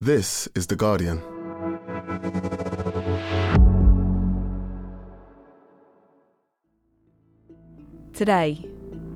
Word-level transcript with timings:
This 0.00 0.48
is 0.54 0.68
The 0.68 0.76
Guardian. 0.76 1.20
Today, 8.12 8.64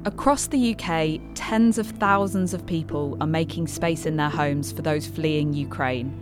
across 0.04 0.48
the 0.48 0.74
UK, 0.74 1.20
tens 1.36 1.78
of 1.78 1.86
thousands 1.86 2.52
of 2.52 2.66
people 2.66 3.16
are 3.20 3.28
making 3.28 3.68
space 3.68 4.06
in 4.06 4.16
their 4.16 4.28
homes 4.28 4.72
for 4.72 4.82
those 4.82 5.06
fleeing 5.06 5.52
Ukraine. 5.52 6.18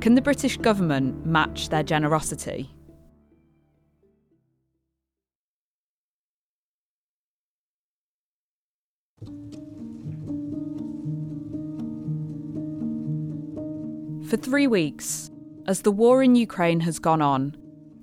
Can 0.00 0.16
the 0.16 0.22
British 0.22 0.56
government 0.56 1.24
match 1.24 1.68
their 1.68 1.84
generosity? 1.84 2.73
For 14.34 14.40
three 14.40 14.66
weeks, 14.66 15.30
as 15.68 15.82
the 15.82 15.92
war 15.92 16.20
in 16.20 16.34
Ukraine 16.34 16.80
has 16.80 16.98
gone 16.98 17.22
on, 17.22 17.56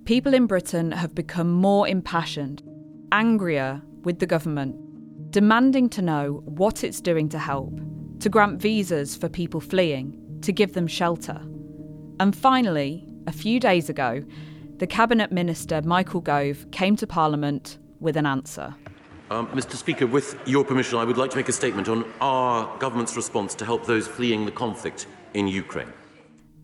people 0.05 0.33
in 0.33 0.47
Britain 0.47 0.93
have 0.93 1.13
become 1.13 1.51
more 1.51 1.85
impassioned, 1.85 2.63
angrier 3.11 3.81
with 4.05 4.19
the 4.19 4.25
government, 4.25 4.77
demanding 5.29 5.89
to 5.89 6.01
know 6.01 6.41
what 6.45 6.85
it's 6.85 7.01
doing 7.01 7.27
to 7.27 7.37
help, 7.37 7.77
to 8.21 8.29
grant 8.29 8.61
visas 8.61 9.13
for 9.13 9.27
people 9.27 9.59
fleeing, 9.59 10.39
to 10.41 10.53
give 10.53 10.71
them 10.71 10.87
shelter. 10.87 11.37
And 12.21 12.33
finally, 12.33 13.05
a 13.27 13.33
few 13.33 13.59
days 13.59 13.89
ago, 13.89 14.23
the 14.77 14.87
Cabinet 14.87 15.33
Minister 15.33 15.81
Michael 15.81 16.21
Gove 16.21 16.65
came 16.71 16.95
to 16.95 17.05
Parliament 17.05 17.77
with 17.99 18.15
an 18.15 18.25
answer. 18.25 18.73
Um, 19.31 19.47
Mr. 19.47 19.75
Speaker, 19.75 20.07
with 20.07 20.39
your 20.47 20.63
permission, 20.63 20.97
I 20.97 21.03
would 21.03 21.17
like 21.17 21.31
to 21.31 21.35
make 21.35 21.49
a 21.49 21.51
statement 21.51 21.89
on 21.89 22.09
our 22.21 22.77
government's 22.77 23.17
response 23.17 23.53
to 23.55 23.65
help 23.65 23.85
those 23.85 24.07
fleeing 24.07 24.45
the 24.45 24.51
conflict 24.53 25.07
in 25.33 25.49
Ukraine. 25.49 25.91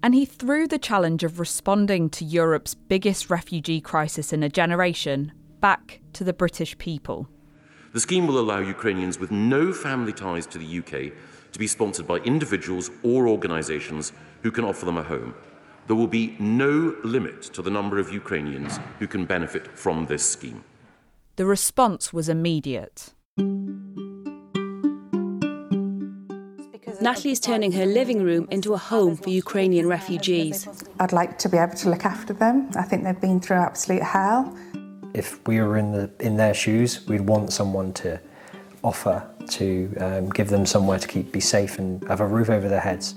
And 0.04 0.14
he 0.14 0.26
threw 0.26 0.68
the 0.68 0.80
challenge 0.80 1.24
of 1.24 1.40
responding 1.40 2.10
to 2.12 2.26
Europe's 2.26 2.76
biggest 2.76 3.30
refugee 3.30 3.82
crisis 3.82 4.32
in 4.32 4.44
a 4.44 4.50
generation 4.50 5.32
back 5.60 6.02
to 6.14 6.24
the 6.24 6.34
British 6.34 6.78
people. 6.78 7.28
The 7.94 8.00
scheme 8.00 8.28
will 8.28 8.40
allow 8.40 8.60
Ukrainians 8.60 9.20
with 9.20 9.32
no 9.32 9.74
family 9.74 10.14
ties 10.14 10.46
to 10.48 10.58
the 10.58 10.80
UK 10.80 11.14
to 11.52 11.60
be 11.60 11.68
sponsored 11.68 12.08
by 12.08 12.18
individuals 12.18 12.92
or 13.04 13.28
organisations 13.28 14.12
who 14.44 14.52
can 14.52 14.66
offer 14.66 14.86
them 14.86 14.98
a 14.98 15.04
home. 15.04 15.34
There 15.88 15.96
will 15.96 16.08
be 16.08 16.36
no 16.40 16.96
limit 17.04 17.42
to 17.54 17.62
the 17.62 17.72
number 17.72 17.98
of 17.98 18.12
Ukrainians 18.12 18.80
who 19.00 19.08
can 19.08 19.26
benefit 19.26 19.68
from 19.78 20.06
this 20.06 20.30
scheme. 20.30 20.64
The 21.38 21.46
response 21.46 22.12
was 22.12 22.30
immediate. 22.30 23.14
Natalie 27.08 27.32
is 27.32 27.40
turning 27.40 27.72
her 27.72 27.86
living 27.86 28.22
room 28.22 28.50
into 28.52 28.74
a 28.74 28.78
home 28.78 29.16
for 29.16 29.30
Ukrainian 29.30 29.88
refugees. 29.88 30.68
I'd 31.00 31.14
like 31.14 31.38
to 31.38 31.48
be 31.48 31.56
able 31.56 31.78
to 31.78 31.90
look 31.90 32.04
after 32.04 32.34
them. 32.34 32.70
I 32.76 32.82
think 32.82 33.06
they've 33.06 33.22
been 33.22 33.40
through 33.40 33.56
absolute 33.56 34.04
hell. 34.04 34.54
If 35.14 35.40
we 35.48 35.62
were 35.62 35.78
in 35.78 35.94
the 35.94 36.12
in 36.20 36.36
their 36.36 36.54
shoes, 36.54 37.08
we'd 37.08 37.22
want 37.22 37.54
someone 37.54 37.94
to 38.04 38.20
offer 38.84 39.26
to 39.52 39.96
um, 40.02 40.30
give 40.32 40.50
them 40.50 40.66
somewhere 40.66 41.00
to 41.00 41.08
keep 41.08 41.32
be 41.32 41.40
safe 41.40 41.80
and 41.80 42.06
have 42.10 42.20
a 42.20 42.28
roof 42.28 42.50
over 42.50 42.68
their 42.68 42.82
heads. 42.82 43.16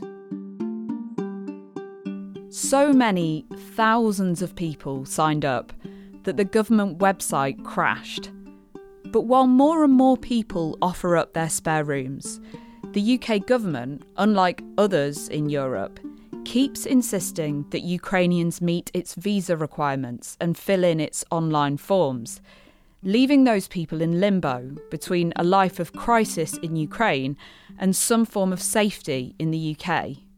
So 2.51 2.93
many 2.93 3.45
thousands 3.75 4.41
of 4.41 4.55
people 4.55 5.05
signed 5.05 5.45
up 5.45 5.73
that 6.23 6.37
the 6.37 6.45
government 6.45 6.99
website 6.99 7.65
crashed. 7.65 8.31
But 9.07 9.23
while 9.23 9.49
more 9.49 9.83
and 9.83 9.93
more 9.93 10.17
people 10.17 10.79
offer 10.81 11.17
up 11.17 11.33
their 11.33 11.51
spare 11.51 11.83
rooms, 11.83 12.39
the 12.93 13.21
UK 13.21 13.47
government, 13.47 14.03
unlike 14.17 14.63
others 14.77 15.29
in 15.29 15.49
Europe, 15.49 16.01
keeps 16.45 16.87
insisting 16.87 17.65
that 17.71 17.83
Ukrainians 17.83 18.61
meet 18.61 18.91
its 18.93 19.15
visa 19.15 19.57
requirements 19.57 20.37
and 20.41 20.59
fill 20.59 20.83
in 20.83 20.99
its 20.99 21.25
online 21.31 21.77
forms, 21.77 22.41
leaving 23.03 23.45
those 23.45 23.69
people 23.69 24.03
in 24.03 24.19
limbo 24.19 24.75
between 24.91 25.33
a 25.37 25.45
life 25.45 25.79
of 25.79 25.93
crisis 25.93 26.57
in 26.59 26.75
Ukraine 26.75 27.37
and 27.79 27.95
some 27.95 28.25
form 28.25 28.53
of 28.53 28.61
safety 28.61 29.35
in 29.39 29.51
the 29.53 29.77
UK 29.77 30.30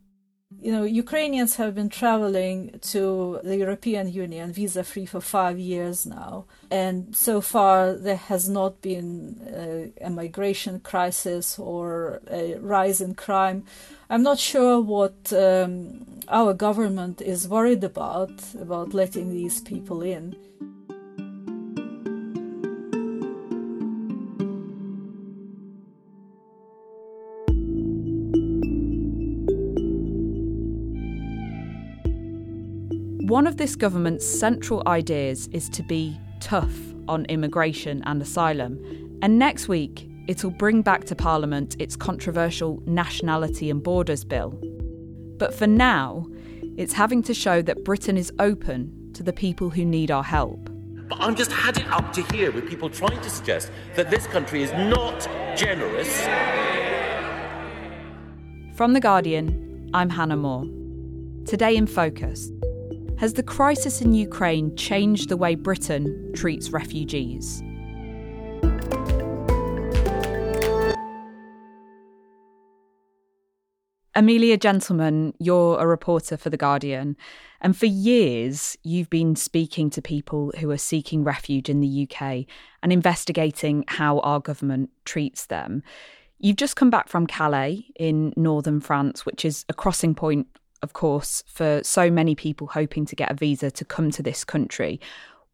you 0.63 0.71
know, 0.71 0.85
Ukrainians 0.85 1.57
have 1.57 1.75
been 1.75 1.89
traveling 1.89 2.79
to 2.93 3.41
the 3.43 3.57
European 3.57 4.13
Union 4.13 4.53
visa 4.53 4.85
free 4.85 5.07
for 5.07 5.21
five 5.21 5.59
years 5.59 6.07
now. 6.07 6.45
And 6.71 7.17
so 7.17 7.41
far, 7.41 7.95
there 7.95 8.23
has 8.31 8.49
not 8.49 8.81
been 8.81 9.41
a, 9.53 10.07
a, 10.07 10.11
migration 10.11 10.79
crisis 10.79 11.59
or 11.59 12.21
a 12.31 12.55
rise 12.61 13.01
in 13.01 13.17
crime. 13.17 13.65
I'm 14.09 14.23
not 14.23 14.39
sure 14.39 14.81
what 14.81 15.33
um, 15.33 16.21
our 16.29 16.55
government 16.55 17.21
is 17.21 17.49
worried 17.49 17.83
about, 17.83 18.31
about 18.55 18.95
letting 18.95 19.31
these 19.31 19.61
people 19.61 20.01
in. 20.01 20.37
One 33.33 33.47
of 33.47 33.57
this 33.57 33.77
government's 33.77 34.27
central 34.27 34.83
ideas 34.87 35.49
is 35.53 35.71
to 35.71 35.83
be 35.83 36.21
tough 36.41 36.77
on 37.09 37.25
immigration 37.31 38.03
and 38.05 38.21
asylum, 38.21 38.79
and 39.23 39.39
next 39.39 39.69
week 39.69 40.07
it'll 40.29 40.51
bring 40.51 40.83
back 40.83 41.05
to 41.05 41.15
Parliament 41.15 41.75
its 41.79 41.97
controversial 41.97 42.83
Nationality 42.85 43.71
and 43.71 43.83
Borders 43.83 44.23
Bill. 44.23 44.51
But 45.39 45.55
for 45.55 45.67
now, 45.67 46.27
it's 46.77 46.93
having 46.93 47.23
to 47.23 47.33
show 47.33 47.63
that 47.63 47.87
Britain 47.87 48.19
is 48.19 48.31
open 48.39 49.11
to 49.15 49.23
the 49.23 49.33
people 49.33 49.71
who 49.71 49.87
need 49.87 50.11
our 50.11 50.23
help. 50.23 50.69
But 51.09 51.19
I'm 51.19 51.35
just 51.35 51.53
had 51.53 51.79
it 51.79 51.87
up 51.87 52.13
to 52.13 52.23
here 52.35 52.53
with 52.53 52.69
people 52.69 52.91
trying 52.91 53.23
to 53.23 53.31
suggest 53.31 53.73
that 53.97 54.11
this 54.11 54.27
country 54.27 54.63
is 54.63 54.73
not 54.75 55.27
generous. 55.57 56.21
From 58.77 58.93
The 58.93 59.01
Guardian, 59.01 59.89
I'm 59.95 60.11
Hannah 60.11 60.37
Moore. 60.37 60.67
Today 61.47 61.77
in 61.77 61.87
Focus. 61.87 62.53
Has 63.23 63.35
the 63.35 63.43
crisis 63.45 64.01
in 64.01 64.15
Ukraine 64.15 64.75
changed 64.75 65.29
the 65.29 65.37
way 65.37 65.55
Britain 65.55 66.33
treats 66.35 66.71
refugees? 66.71 67.63
Amelia 74.17 74.57
Gentleman, 74.57 75.35
you're 75.39 75.79
a 75.79 75.87
reporter 75.87 76.37
for 76.37 76.51
The 76.51 76.57
Guardian, 76.57 77.17
and 77.61 77.77
for 77.77 77.87
years 77.87 78.77
you've 78.83 79.09
been 79.09 79.37
speaking 79.37 79.89
to 79.91 80.03
people 80.03 80.53
who 80.59 80.69
are 80.73 80.77
seeking 80.77 81.23
refuge 81.23 81.69
in 81.69 81.79
the 81.79 82.09
UK 82.11 82.47
and 82.83 82.93
investigating 82.93 83.85
how 83.87 84.19
our 84.19 84.41
government 84.41 84.91
treats 85.05 85.47
them. 85.47 85.85
You've 86.41 86.57
just 86.57 86.75
come 86.75 86.91
back 86.91 87.07
from 87.07 87.29
Calais 87.29 87.85
in 87.95 88.33
northern 88.37 88.81
France, 88.81 89.25
which 89.25 89.45
is 89.45 89.65
a 89.69 89.75
crossing 89.75 90.13
point 90.17 90.49
of 90.83 90.93
course, 90.93 91.43
for 91.47 91.81
so 91.85 92.11
many 92.11 92.35
people 92.35 92.67
hoping 92.69 93.07
to 93.07 93.17
get 93.17 93.31
a 93.31 93.35
visa 93.35 93.71
to 93.71 93.85
come 93.85 94.11
to 94.13 94.23
this 94.23 94.45
country. 94.45 95.01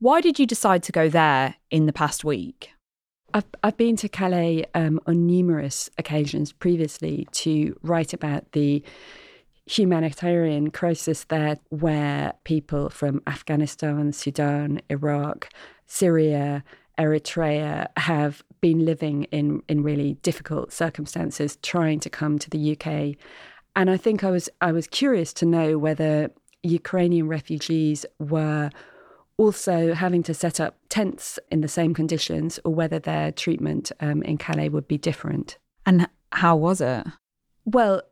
Why 0.00 0.20
did 0.20 0.38
you 0.38 0.46
decide 0.46 0.82
to 0.84 0.92
go 0.92 1.08
there 1.08 1.56
in 1.70 1.86
the 1.86 1.92
past 1.92 2.24
week? 2.24 2.70
I've, 3.34 3.44
I've 3.62 3.76
been 3.76 3.96
to 3.96 4.08
Calais 4.08 4.64
um, 4.74 5.00
on 5.06 5.26
numerous 5.26 5.90
occasions 5.98 6.52
previously 6.52 7.28
to 7.32 7.78
write 7.82 8.14
about 8.14 8.52
the 8.52 8.82
humanitarian 9.66 10.70
crisis 10.70 11.24
there, 11.24 11.58
where 11.68 12.32
people 12.44 12.88
from 12.88 13.22
Afghanistan, 13.26 14.12
Sudan, 14.12 14.80
Iraq, 14.88 15.50
Syria, 15.86 16.64
Eritrea 16.98 17.88
have 17.98 18.42
been 18.60 18.84
living 18.84 19.24
in, 19.24 19.62
in 19.68 19.82
really 19.82 20.14
difficult 20.22 20.72
circumstances, 20.72 21.58
trying 21.62 22.00
to 22.00 22.10
come 22.10 22.38
to 22.38 22.50
the 22.50 22.76
UK 22.76 23.16
and 23.78 23.88
I 23.88 23.96
think 23.96 24.24
I 24.24 24.30
was 24.30 24.50
I 24.60 24.72
was 24.72 24.88
curious 24.88 25.32
to 25.34 25.46
know 25.46 25.78
whether 25.78 26.30
Ukrainian 26.64 27.28
refugees 27.28 28.04
were 28.18 28.70
also 29.36 29.94
having 29.94 30.24
to 30.24 30.34
set 30.34 30.58
up 30.58 30.74
tents 30.88 31.38
in 31.52 31.60
the 31.60 31.68
same 31.68 31.94
conditions, 31.94 32.58
or 32.64 32.74
whether 32.74 32.98
their 32.98 33.30
treatment 33.30 33.92
um, 34.00 34.20
in 34.24 34.36
Calais 34.36 34.68
would 34.68 34.88
be 34.88 34.98
different. 34.98 35.58
And 35.86 36.08
how 36.32 36.56
was 36.56 36.80
it? 36.80 37.06
Well, 37.64 38.02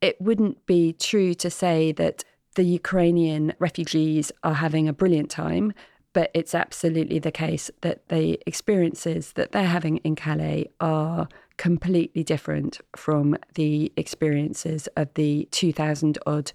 it 0.00 0.18
wouldn't 0.18 0.64
be 0.64 0.94
true 0.94 1.34
to 1.34 1.50
say 1.50 1.92
that 1.92 2.24
the 2.54 2.64
Ukrainian 2.64 3.52
refugees 3.58 4.32
are 4.42 4.54
having 4.54 4.88
a 4.88 4.94
brilliant 4.94 5.30
time, 5.30 5.74
but 6.14 6.30
it's 6.32 6.54
absolutely 6.54 7.18
the 7.18 7.30
case 7.30 7.70
that 7.82 8.08
the 8.08 8.40
experiences 8.46 9.34
that 9.34 9.52
they're 9.52 9.74
having 9.78 9.98
in 9.98 10.16
Calais 10.16 10.70
are 10.80 11.28
completely 11.62 12.24
different 12.24 12.80
from 12.96 13.36
the 13.54 13.92
experiences 13.96 14.88
of 14.96 15.14
the 15.14 15.46
2,000 15.52 16.18
odd 16.26 16.50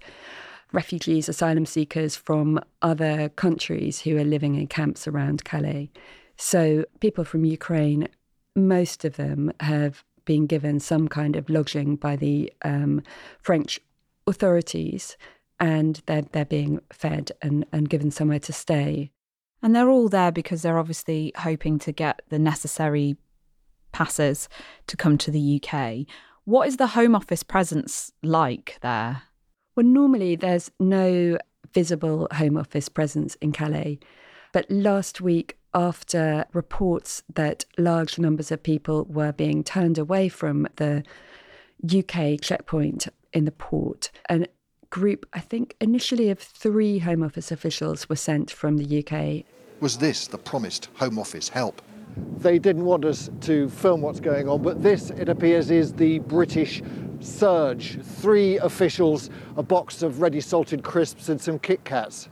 refugees, 0.72 1.30
asylum 1.30 1.64
seekers 1.64 2.14
from 2.14 2.60
other 2.82 3.30
countries 3.30 4.02
who 4.02 4.18
are 4.18 4.24
living 4.34 4.54
in 4.54 4.66
camps 4.66 5.08
around 5.08 5.44
Calais. 5.44 5.88
So, 6.36 6.84
people 7.00 7.24
from 7.24 7.46
Ukraine, 7.46 8.08
most 8.54 9.02
of 9.06 9.16
them 9.16 9.50
have 9.60 10.04
been 10.26 10.44
given 10.46 10.78
some 10.78 11.08
kind 11.08 11.36
of 11.36 11.48
lodging 11.48 11.96
by 11.96 12.14
the 12.14 12.52
um, 12.60 13.00
French 13.40 13.80
authorities 14.26 15.16
and 15.58 16.02
they're, 16.04 16.26
they're 16.32 16.44
being 16.44 16.80
fed 16.92 17.32
and, 17.40 17.64
and 17.72 17.88
given 17.88 18.10
somewhere 18.10 18.40
to 18.40 18.52
stay. 18.52 19.10
And 19.62 19.74
they're 19.74 19.88
all 19.88 20.10
there 20.10 20.32
because 20.32 20.60
they're 20.60 20.78
obviously 20.78 21.32
hoping 21.34 21.78
to 21.78 21.92
get 21.92 22.20
the 22.28 22.38
necessary 22.38 23.16
passes 23.98 24.48
to 24.86 24.96
come 24.96 25.18
to 25.18 25.30
the 25.32 25.60
UK. 25.60 26.06
What 26.44 26.68
is 26.68 26.76
the 26.76 26.94
Home 26.98 27.16
Office 27.16 27.42
presence 27.42 28.12
like 28.22 28.78
there? 28.80 29.22
Well, 29.74 29.86
normally 29.86 30.36
there's 30.36 30.70
no 30.78 31.36
visible 31.74 32.28
Home 32.34 32.56
Office 32.56 32.88
presence 32.88 33.34
in 33.40 33.50
Calais. 33.50 33.98
But 34.52 34.70
last 34.70 35.20
week, 35.20 35.58
after 35.74 36.44
reports 36.52 37.24
that 37.34 37.64
large 37.76 38.20
numbers 38.20 38.52
of 38.52 38.62
people 38.62 39.04
were 39.06 39.32
being 39.32 39.64
turned 39.64 39.98
away 39.98 40.28
from 40.28 40.68
the 40.76 41.02
UK 41.84 42.40
checkpoint 42.40 43.08
in 43.32 43.46
the 43.46 43.52
port, 43.52 44.12
a 44.30 44.46
group, 44.90 45.26
I 45.32 45.40
think 45.40 45.74
initially 45.80 46.30
of 46.30 46.38
three 46.38 47.00
Home 47.00 47.24
Office 47.24 47.50
officials, 47.50 48.08
were 48.08 48.16
sent 48.16 48.48
from 48.52 48.76
the 48.76 48.88
UK. 49.00 49.44
Was 49.80 49.98
this 49.98 50.28
the 50.28 50.38
promised 50.38 50.88
Home 50.94 51.18
Office 51.18 51.48
help? 51.48 51.82
They 52.38 52.58
didn't 52.58 52.84
want 52.84 53.04
us 53.04 53.30
to 53.42 53.68
film 53.68 54.00
what's 54.00 54.20
going 54.20 54.48
on, 54.48 54.62
but 54.62 54.82
this, 54.82 55.10
it 55.10 55.28
appears, 55.28 55.70
is 55.70 55.92
the 55.92 56.20
British 56.20 56.82
surge. 57.20 57.98
Three 58.02 58.58
officials, 58.58 59.30
a 59.56 59.62
box 59.62 60.02
of 60.02 60.20
ready 60.20 60.40
salted 60.40 60.82
crisps, 60.82 61.28
and 61.28 61.40
some 61.40 61.58
Kit 61.58 61.84
Kats. 61.84 62.28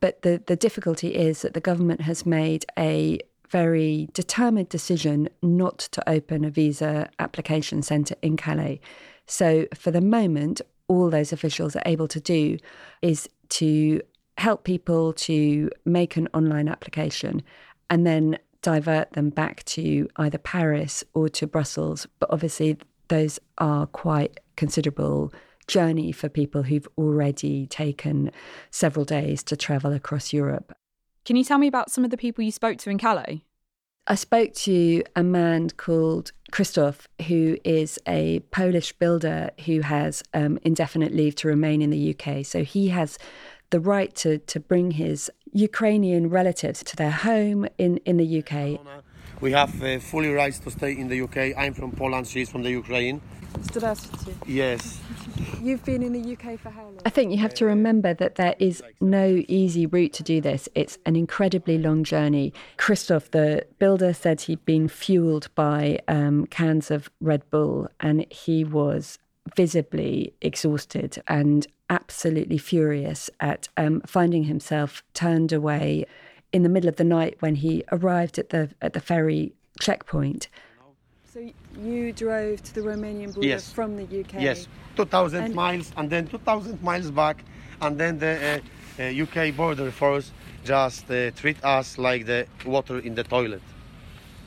But 0.00 0.22
the, 0.22 0.42
the 0.46 0.56
difficulty 0.56 1.14
is 1.14 1.42
that 1.42 1.54
the 1.54 1.60
government 1.60 2.00
has 2.02 2.26
made 2.26 2.66
a 2.78 3.20
very 3.48 4.08
determined 4.12 4.68
decision 4.68 5.28
not 5.42 5.78
to 5.78 6.08
open 6.08 6.44
a 6.44 6.50
visa 6.50 7.08
application 7.18 7.82
centre 7.82 8.14
in 8.22 8.36
Calais. 8.36 8.80
So, 9.26 9.66
for 9.74 9.90
the 9.90 10.00
moment, 10.00 10.60
all 10.88 11.10
those 11.10 11.32
officials 11.32 11.76
are 11.76 11.82
able 11.86 12.08
to 12.08 12.20
do 12.20 12.58
is 13.02 13.28
to 13.50 14.00
help 14.36 14.64
people 14.64 15.12
to 15.12 15.70
make 15.84 16.16
an 16.16 16.28
online 16.32 16.68
application 16.68 17.42
and 17.90 18.06
then 18.06 18.38
divert 18.68 19.14
them 19.14 19.30
back 19.30 19.64
to 19.64 20.06
either 20.16 20.36
Paris 20.36 21.02
or 21.14 21.30
to 21.30 21.46
Brussels. 21.46 22.06
But 22.18 22.28
obviously, 22.30 22.76
those 23.08 23.40
are 23.56 23.86
quite 23.86 24.40
considerable 24.56 25.32
journey 25.68 26.12
for 26.12 26.28
people 26.28 26.64
who've 26.64 26.86
already 26.98 27.66
taken 27.66 28.30
several 28.70 29.06
days 29.06 29.42
to 29.44 29.56
travel 29.56 29.94
across 29.94 30.34
Europe. 30.34 30.76
Can 31.24 31.36
you 31.36 31.44
tell 31.44 31.56
me 31.56 31.66
about 31.66 31.90
some 31.90 32.04
of 32.04 32.10
the 32.10 32.18
people 32.18 32.44
you 32.44 32.52
spoke 32.52 32.76
to 32.78 32.90
in 32.90 32.98
Calais? 32.98 33.42
I 34.06 34.16
spoke 34.16 34.52
to 34.54 35.02
a 35.16 35.22
man 35.22 35.70
called 35.70 36.32
Christoph, 36.50 37.08
who 37.26 37.56
is 37.64 37.98
a 38.06 38.40
Polish 38.50 38.92
builder 38.92 39.50
who 39.64 39.80
has 39.80 40.22
um, 40.34 40.58
indefinite 40.62 41.14
leave 41.14 41.36
to 41.36 41.48
remain 41.48 41.80
in 41.80 41.88
the 41.88 42.14
UK. 42.14 42.44
So 42.44 42.64
he 42.64 42.88
has 42.88 43.18
the 43.70 43.80
right 43.80 44.14
to, 44.16 44.38
to 44.38 44.60
bring 44.60 44.92
his 44.92 45.30
Ukrainian 45.52 46.30
relatives 46.30 46.82
to 46.84 46.96
their 46.96 47.10
home 47.10 47.66
in, 47.78 47.98
in 47.98 48.16
the 48.16 48.42
UK. 48.42 48.80
We 49.40 49.52
have 49.52 49.82
uh, 49.82 50.00
fully 50.00 50.32
rights 50.32 50.58
to 50.60 50.70
stay 50.70 50.92
in 50.96 51.08
the 51.08 51.22
UK. 51.22 51.56
I'm 51.56 51.74
from 51.74 51.92
Poland, 51.92 52.26
she's 52.26 52.50
from 52.50 52.62
the 52.62 52.70
Ukraine. 52.70 53.20
Yes. 54.46 55.00
You've 55.62 55.84
been 55.84 56.02
in 56.02 56.12
the 56.12 56.32
UK 56.32 56.58
for 56.58 56.70
how 56.70 56.84
long? 56.84 56.98
I 57.04 57.10
think 57.10 57.32
you 57.32 57.38
have 57.38 57.54
to 57.54 57.64
remember 57.64 58.14
that 58.14 58.36
there 58.36 58.54
is 58.58 58.82
no 59.00 59.42
easy 59.48 59.86
route 59.86 60.12
to 60.14 60.22
do 60.22 60.40
this. 60.40 60.68
It's 60.74 60.98
an 61.06 61.16
incredibly 61.16 61.78
long 61.78 62.04
journey. 62.04 62.52
Christoph, 62.76 63.30
the 63.30 63.66
builder, 63.78 64.12
said 64.12 64.42
he'd 64.42 64.64
been 64.64 64.88
fueled 64.88 65.48
by 65.54 66.00
um, 66.08 66.46
cans 66.46 66.90
of 66.90 67.10
Red 67.20 67.48
Bull 67.50 67.88
and 68.00 68.26
he 68.30 68.64
was 68.64 69.18
visibly 69.56 70.34
exhausted 70.40 71.22
and 71.26 71.66
absolutely 71.90 72.58
furious 72.58 73.30
at 73.40 73.68
um, 73.76 74.00
finding 74.06 74.44
himself 74.44 75.02
turned 75.14 75.52
away 75.52 76.06
in 76.52 76.62
the 76.62 76.68
middle 76.68 76.88
of 76.88 76.96
the 76.96 77.04
night 77.04 77.36
when 77.40 77.56
he 77.56 77.84
arrived 77.92 78.38
at 78.38 78.50
the 78.50 78.70
at 78.80 78.92
the 78.92 79.00
ferry 79.00 79.52
checkpoint. 79.80 80.48
So 81.32 81.40
you 81.78 82.12
drove 82.12 82.62
to 82.62 82.74
the 82.74 82.80
Romanian 82.80 83.34
border 83.34 83.48
yes. 83.48 83.72
from 83.72 83.96
the 83.96 84.20
UK. 84.20 84.40
Yes, 84.40 84.66
2,000 84.96 85.44
and 85.44 85.54
miles 85.54 85.92
and 85.96 86.10
then 86.10 86.26
2,000 86.26 86.82
miles 86.82 87.10
back, 87.10 87.44
and 87.80 87.98
then 87.98 88.18
the 88.18 88.60
uh, 88.98 89.02
uh, 89.02 89.22
UK 89.22 89.54
border 89.54 89.90
force 89.90 90.32
just 90.64 91.10
uh, 91.10 91.30
treat 91.32 91.62
us 91.64 91.98
like 91.98 92.26
the 92.26 92.46
water 92.64 92.98
in 92.98 93.14
the 93.14 93.24
toilet. 93.24 93.62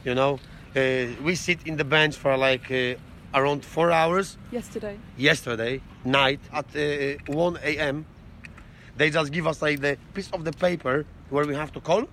You 0.03 0.15
know, 0.15 0.39
uh, 0.75 1.05
we 1.23 1.35
sit 1.35 1.59
in 1.65 1.77
the 1.77 1.85
bench 1.85 2.15
for 2.15 2.35
like 2.35 2.71
uh, 2.71 2.95
around 3.33 3.63
four 3.65 3.91
hours. 3.91 4.37
Yesterday. 4.51 4.97
Yesterday 5.17 5.81
night 6.03 6.39
at 6.51 6.65
uh, 6.75 7.17
1 7.27 7.59
a.m. 7.63 8.05
They 8.97 9.09
just 9.09 9.31
give 9.31 9.47
us 9.47 9.61
like 9.61 9.81
the 9.81 9.97
piece 10.13 10.29
of 10.31 10.43
the 10.43 10.51
paper 10.51 11.05
where 11.29 11.45
we 11.45 11.55
have 11.55 11.71
to 11.73 11.79
call, 11.79 12.07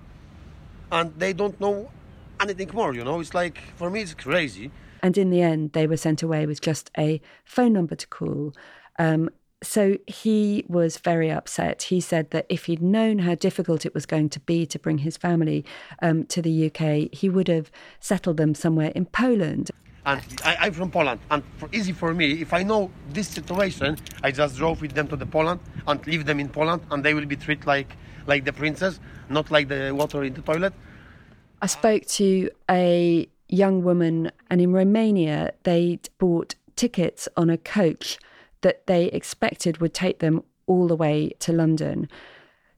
and 0.93 1.13
they 1.19 1.33
don't 1.33 1.61
know 1.61 1.91
anything 2.41 2.71
more. 2.73 2.95
You 2.95 3.05
know, 3.05 3.21
it's 3.21 3.35
like 3.35 3.59
for 3.77 3.91
me, 3.91 4.03
it's 4.03 4.15
crazy. 4.15 4.71
And 5.03 5.17
in 5.17 5.31
the 5.31 5.43
end, 5.43 5.73
they 5.73 5.87
were 5.87 5.97
sent 5.97 6.23
away 6.23 6.47
with 6.47 6.61
just 6.61 6.91
a 6.99 7.21
phone 7.45 7.73
number 7.73 7.95
to 7.95 8.07
call. 8.07 8.53
Um, 8.99 9.31
so 9.63 9.97
he 10.07 10.65
was 10.69 10.99
very 10.99 11.31
upset. 11.31 11.85
He 11.85 12.01
said 12.01 12.31
that 12.31 12.47
if 12.49 12.67
he'd 12.67 12.83
known 12.83 13.21
how 13.21 13.35
difficult 13.35 13.85
it 13.85 13.95
was 13.95 14.07
going 14.07 14.29
to 14.31 14.41
be 14.41 14.67
to 14.67 14.79
bring 14.79 14.99
his 14.99 15.17
family 15.17 15.65
um, 16.01 16.27
to 16.27 16.41
the 16.41 16.67
UK, 16.67 17.13
he 17.13 17.29
would 17.29 17.49
have 17.49 17.71
settled 17.99 18.37
them 18.37 18.55
somewhere 18.55 18.93
in 18.95 19.07
Poland. 19.07 19.71
And 20.09 20.23
I, 20.43 20.69
am 20.69 20.73
from 20.73 20.91
Poland, 20.91 21.21
and 21.31 21.43
for, 21.59 21.69
easy 21.71 21.93
for 21.93 22.15
me. 22.15 22.41
If 22.41 22.55
I 22.55 22.63
know 22.63 22.91
this 23.11 23.29
situation, 23.29 23.99
I 24.23 24.31
just 24.31 24.57
drove 24.57 24.81
with 24.81 24.95
them 24.95 25.07
to 25.09 25.17
the 25.17 25.27
Poland 25.27 25.61
and 25.87 26.07
leave 26.07 26.25
them 26.25 26.41
in 26.41 26.49
Poland, 26.49 26.81
and 26.91 27.05
they 27.05 27.13
will 27.13 27.27
be 27.27 27.37
treated 27.37 27.67
like 27.67 27.95
like 28.27 28.47
the 28.47 28.53
princess, 28.55 29.01
not 29.29 29.51
like 29.51 29.69
the 29.69 29.95
water 29.95 30.25
in 30.25 30.33
the 30.33 30.41
toilet. 30.41 30.73
I 31.61 31.67
spoke 31.67 32.07
to 32.21 32.49
a 32.71 33.29
young 33.51 33.83
woman, 33.83 34.33
and 34.49 34.63
in 34.63 34.73
Romania, 34.73 35.53
they'd 35.65 36.09
bought 36.19 36.55
tickets 36.75 37.29
on 37.37 37.51
a 37.51 37.59
coach 37.59 38.19
that 38.63 38.87
they 38.87 39.07
expected 39.07 39.77
would 39.77 39.93
take 39.93 40.21
them 40.21 40.43
all 40.67 40.87
the 40.87 40.97
way 40.97 41.33
to 41.41 41.53
London 41.53 42.09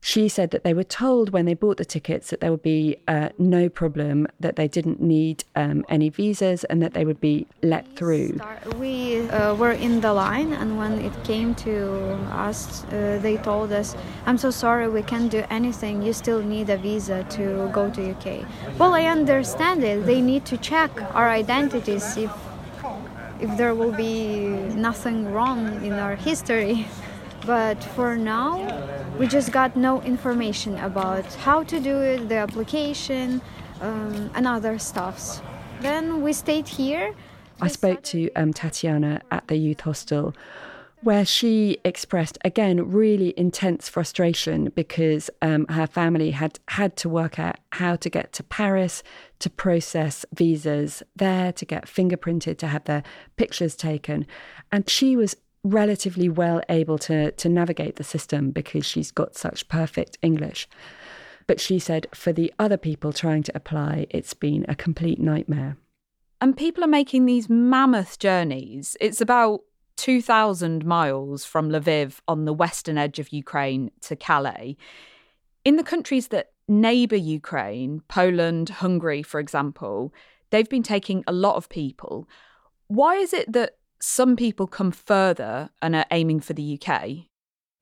she 0.01 0.27
said 0.27 0.49
that 0.49 0.63
they 0.63 0.73
were 0.73 0.83
told 0.83 1.29
when 1.29 1.45
they 1.45 1.53
bought 1.53 1.77
the 1.77 1.85
tickets 1.85 2.31
that 2.31 2.41
there 2.41 2.49
would 2.49 2.63
be 2.63 2.97
uh, 3.07 3.29
no 3.37 3.69
problem, 3.69 4.27
that 4.39 4.55
they 4.55 4.67
didn't 4.67 4.99
need 4.99 5.43
um, 5.55 5.85
any 5.89 6.09
visas, 6.09 6.63
and 6.65 6.81
that 6.81 6.93
they 6.93 7.05
would 7.05 7.21
be 7.21 7.45
let 7.61 7.85
through. 7.95 8.39
We 8.79 9.29
uh, 9.29 9.53
were 9.55 9.73
in 9.73 10.01
the 10.01 10.11
line, 10.11 10.53
and 10.53 10.79
when 10.79 10.93
it 10.99 11.13
came 11.23 11.53
to 11.55 11.93
us, 12.31 12.83
uh, 12.85 13.19
they 13.21 13.37
told 13.37 13.71
us, 13.71 13.95
"I'm 14.25 14.39
so 14.39 14.49
sorry, 14.49 14.89
we 14.89 15.03
can't 15.03 15.29
do 15.29 15.43
anything. 15.51 16.01
You 16.01 16.13
still 16.13 16.41
need 16.41 16.69
a 16.71 16.77
visa 16.77 17.23
to 17.37 17.69
go 17.71 17.91
to 17.91 18.01
UK." 18.01 18.45
Well, 18.79 18.95
I 18.95 19.05
understand 19.05 19.83
it. 19.83 20.07
They 20.07 20.19
need 20.21 20.45
to 20.45 20.57
check 20.57 20.91
our 21.13 21.29
identities 21.29 22.17
if 22.17 22.31
if 23.39 23.57
there 23.57 23.73
will 23.73 23.91
be 23.91 24.49
nothing 24.87 25.31
wrong 25.33 25.83
in 25.83 25.93
our 25.93 26.15
history. 26.15 26.87
But 27.45 27.83
for 27.83 28.15
now, 28.15 28.55
we 29.17 29.27
just 29.27 29.51
got 29.51 29.75
no 29.75 30.01
information 30.01 30.77
about 30.77 31.25
how 31.35 31.63
to 31.63 31.79
do 31.79 31.97
it, 32.01 32.29
the 32.29 32.35
application, 32.35 33.41
um, 33.81 34.29
and 34.35 34.47
other 34.47 34.77
stuffs. 34.77 35.41
Then 35.81 36.21
we 36.21 36.33
stayed 36.33 36.67
here. 36.67 37.15
I 37.59 37.67
spoke 37.67 38.03
to 38.03 38.31
um, 38.35 38.53
Tatiana 38.53 39.21
at 39.31 39.47
the 39.47 39.55
youth 39.55 39.81
hostel 39.81 40.33
where 41.01 41.25
she 41.25 41.77
expressed 41.83 42.37
again 42.45 42.91
really 42.91 43.33
intense 43.35 43.89
frustration 43.89 44.71
because 44.75 45.29
um, 45.41 45.65
her 45.67 45.87
family 45.87 46.31
had 46.31 46.59
had 46.67 46.95
to 46.95 47.09
work 47.09 47.39
out 47.39 47.57
how 47.71 47.95
to 47.95 48.09
get 48.09 48.31
to 48.33 48.43
Paris 48.43 49.01
to 49.39 49.49
process 49.49 50.25
visas 50.33 51.01
there, 51.15 51.51
to 51.51 51.65
get 51.65 51.85
fingerprinted, 51.85 52.57
to 52.59 52.67
have 52.67 52.83
their 52.85 53.03
pictures 53.35 53.75
taken, 53.75 54.27
and 54.71 54.89
she 54.89 55.15
was 55.15 55.35
relatively 55.63 56.27
well 56.29 56.61
able 56.69 56.97
to 56.97 57.31
to 57.31 57.49
navigate 57.49 57.95
the 57.97 58.03
system 58.03 58.51
because 58.51 58.85
she's 58.85 59.11
got 59.11 59.35
such 59.35 59.67
perfect 59.67 60.17
English. 60.21 60.67
But 61.47 61.59
she 61.59 61.79
said 61.79 62.07
for 62.13 62.31
the 62.31 62.53
other 62.57 62.77
people 62.77 63.11
trying 63.13 63.43
to 63.43 63.55
apply, 63.55 64.07
it's 64.09 64.33
been 64.33 64.65
a 64.67 64.75
complete 64.75 65.19
nightmare. 65.19 65.77
And 66.39 66.57
people 66.57 66.83
are 66.83 66.87
making 66.87 67.25
these 67.25 67.49
mammoth 67.49 68.17
journeys. 68.17 68.97
It's 68.99 69.21
about 69.21 69.61
2,000 69.97 70.83
miles 70.83 71.45
from 71.45 71.69
Lviv 71.69 72.19
on 72.27 72.45
the 72.45 72.53
western 72.53 72.97
edge 72.97 73.19
of 73.19 73.31
Ukraine 73.31 73.91
to 74.01 74.15
Calais. 74.15 74.75
In 75.63 75.75
the 75.75 75.83
countries 75.83 76.29
that 76.29 76.53
neighbour 76.67 77.17
Ukraine, 77.17 78.01
Poland, 78.07 78.69
Hungary, 78.69 79.21
for 79.21 79.39
example, 79.39 80.11
they've 80.49 80.69
been 80.69 80.81
taking 80.81 81.23
a 81.27 81.31
lot 81.31 81.55
of 81.55 81.69
people. 81.69 82.27
Why 82.87 83.15
is 83.15 83.33
it 83.33 83.51
that 83.53 83.77
some 84.01 84.35
people 84.35 84.67
come 84.67 84.91
further 84.91 85.69
and 85.81 85.95
are 85.95 86.05
aiming 86.11 86.39
for 86.39 86.53
the 86.53 86.79
UK. 86.81 87.27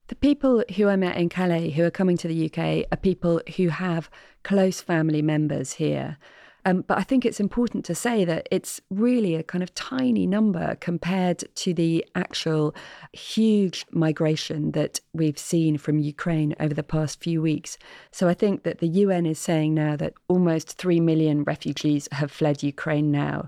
The 0.08 0.16
people 0.16 0.64
who 0.76 0.88
I 0.88 0.96
met 0.96 1.18
in 1.18 1.30
Calais 1.30 1.70
who 1.70 1.84
are 1.84 1.92
coming 1.92 2.18
to 2.18 2.28
the 2.28 2.46
UK 2.52 2.88
are 2.92 2.98
people 2.98 3.42
who 3.56 3.70
have 3.70 4.10
close 4.44 4.82
family 4.82 5.22
members 5.22 5.74
here. 5.74 6.18
Um, 6.66 6.82
but 6.82 6.98
I 6.98 7.04
think 7.04 7.26
it's 7.26 7.40
important 7.40 7.86
to 7.86 7.96
say 7.96 8.26
that 8.26 8.48
it's 8.52 8.82
really 8.90 9.36
a 9.36 9.44
kind 9.44 9.64
of 9.64 9.74
tiny 9.76 10.28
number 10.28 10.76
compared 10.76 11.44
to 11.56 11.74
the 11.74 12.06
actual 12.16 12.76
huge 13.14 13.86
migration 13.92 14.72
that 14.72 15.00
we've 15.14 15.40
seen 15.40 15.78
from 15.78 16.00
Ukraine 16.00 16.54
over 16.60 16.74
the 16.74 16.84
past 16.84 17.24
few 17.24 17.42
weeks. 17.42 17.78
So 18.12 18.28
I 18.28 18.34
think 18.34 18.64
that 18.64 18.80
the 18.80 18.88
UN 18.88 19.26
is 19.26 19.40
saying 19.40 19.74
now 19.74 19.96
that 19.96 20.14
almost 20.28 20.78
3 20.78 21.00
million 21.00 21.44
refugees 21.44 22.10
have 22.12 22.32
fled 22.32 22.62
Ukraine 22.62 23.10
now. 23.10 23.46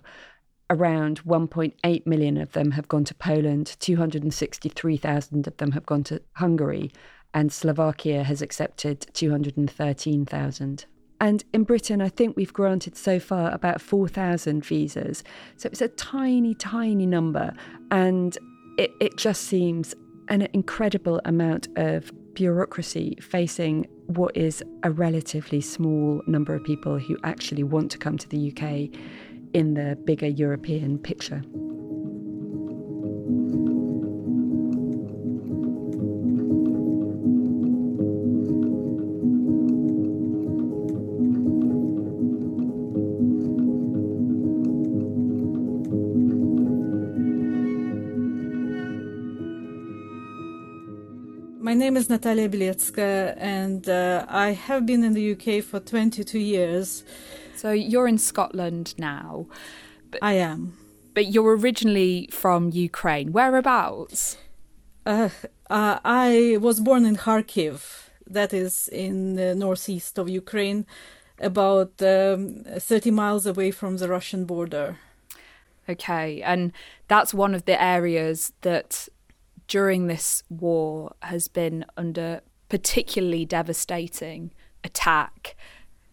Around 0.72 1.22
1.8 1.26 2.08
million 2.08 2.38
of 2.38 2.54
them 2.54 2.72
have 2.72 2.88
gone 2.88 3.04
to 3.04 3.14
Poland, 3.14 3.76
263,000 3.82 5.46
of 5.46 5.58
them 5.58 5.72
have 5.74 5.86
gone 5.86 6.04
to 6.06 6.22
Hungary, 6.36 6.92
and 7.34 7.52
Slovakia 7.52 8.24
has 8.24 8.42
accepted 8.42 9.06
213,000. 9.12 10.86
And 11.20 11.44
in 11.54 11.66
Britain, 11.66 12.02
I 12.02 12.08
think 12.08 12.38
we've 12.38 12.54
granted 12.54 12.96
so 12.96 13.20
far 13.20 13.52
about 13.52 13.82
4,000 13.82 14.64
visas. 14.64 15.26
So 15.58 15.68
it's 15.68 15.82
a 15.82 15.90
tiny, 15.90 16.56
tiny 16.56 17.06
number. 17.06 17.54
And 17.92 18.38
it, 18.78 18.92
it 19.02 19.18
just 19.18 19.42
seems 19.44 19.94
an 20.30 20.48
incredible 20.54 21.20
amount 21.26 21.68
of 21.76 22.14
bureaucracy 22.34 23.18
facing 23.22 23.88
what 24.08 24.36
is 24.38 24.64
a 24.84 24.92
relatively 24.92 25.60
small 25.60 26.22
number 26.28 26.56
of 26.56 26.64
people 26.64 26.98
who 26.98 27.18
actually 27.26 27.64
want 27.64 27.92
to 27.92 27.98
come 27.98 28.18
to 28.18 28.30
the 28.30 28.52
UK 28.52 28.98
in 29.54 29.74
the 29.74 29.98
bigger 30.06 30.28
European 30.28 30.98
picture. 30.98 31.44
My 51.72 51.76
name 51.76 51.96
is 51.96 52.10
Natalia 52.10 52.50
Bilecka, 52.50 53.34
and 53.38 53.88
uh, 53.88 54.26
I 54.28 54.52
have 54.52 54.86
been 54.86 55.06
in 55.06 55.14
the 55.14 55.32
UK 55.32 55.64
for 55.64 55.80
22 55.80 56.38
years. 56.38 57.06
So 57.56 57.72
you're 57.72 58.08
in 58.08 58.18
Scotland 58.18 58.96
now. 58.98 59.48
I 60.22 60.34
am. 60.34 60.78
But 61.14 61.28
you're 61.28 61.56
originally 61.58 62.30
from 62.32 62.72
Ukraine. 62.72 63.32
Whereabouts? 63.32 64.38
Uh, 65.06 65.30
uh, 65.70 66.00
I 66.06 66.58
was 66.62 66.80
born 66.80 67.06
in 67.06 67.16
Kharkiv, 67.16 68.10
that 68.28 68.54
is 68.54 68.88
in 68.88 69.36
the 69.36 69.56
northeast 69.56 70.18
of 70.18 70.30
Ukraine, 70.30 70.86
about 71.40 72.02
um, 72.02 72.64
30 72.78 73.12
miles 73.12 73.46
away 73.46 73.72
from 73.72 73.98
the 73.98 74.08
Russian 74.08 74.46
border. 74.46 74.98
Okay, 75.90 76.42
and 76.44 76.72
that's 77.08 77.34
one 77.34 77.56
of 77.56 77.66
the 77.66 77.82
areas 77.82 78.54
that 78.62 79.10
during 79.68 80.08
this 80.08 80.44
war 80.50 81.16
has 81.22 81.48
been 81.48 81.86
under 81.98 82.42
particularly 82.70 83.46
devastating 83.46 84.52
attack. 84.84 85.56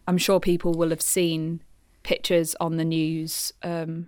I'm 0.09 0.17
sure 0.17 0.39
people 0.39 0.73
will 0.73 0.89
have 0.89 1.03
seen 1.03 1.61
pictures 2.01 2.55
on 2.59 2.77
the 2.77 2.83
news, 2.83 3.53
um, 3.61 4.07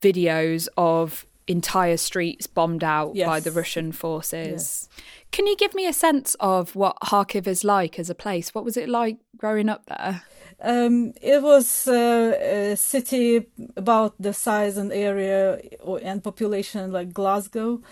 videos 0.00 0.68
of 0.76 1.26
entire 1.48 1.96
streets 1.96 2.46
bombed 2.46 2.84
out 2.84 3.16
yes. 3.16 3.26
by 3.26 3.40
the 3.40 3.50
Russian 3.50 3.90
forces. 3.90 4.52
Yes. 4.52 4.88
Can 5.32 5.48
you 5.48 5.56
give 5.56 5.74
me 5.74 5.84
a 5.88 5.92
sense 5.92 6.36
of 6.38 6.76
what 6.76 6.96
Kharkiv 7.02 7.48
is 7.48 7.64
like 7.64 7.98
as 7.98 8.08
a 8.08 8.14
place? 8.14 8.54
What 8.54 8.64
was 8.64 8.76
it 8.76 8.88
like 8.88 9.16
growing 9.36 9.68
up 9.68 9.86
there? 9.86 10.22
Um, 10.60 11.12
it 11.20 11.42
was 11.42 11.88
uh, 11.88 12.38
a 12.40 12.76
city 12.76 13.46
about 13.76 14.14
the 14.20 14.32
size 14.32 14.76
and 14.76 14.92
area 14.92 15.60
and 16.04 16.22
population 16.22 16.92
like 16.92 17.12
Glasgow 17.12 17.82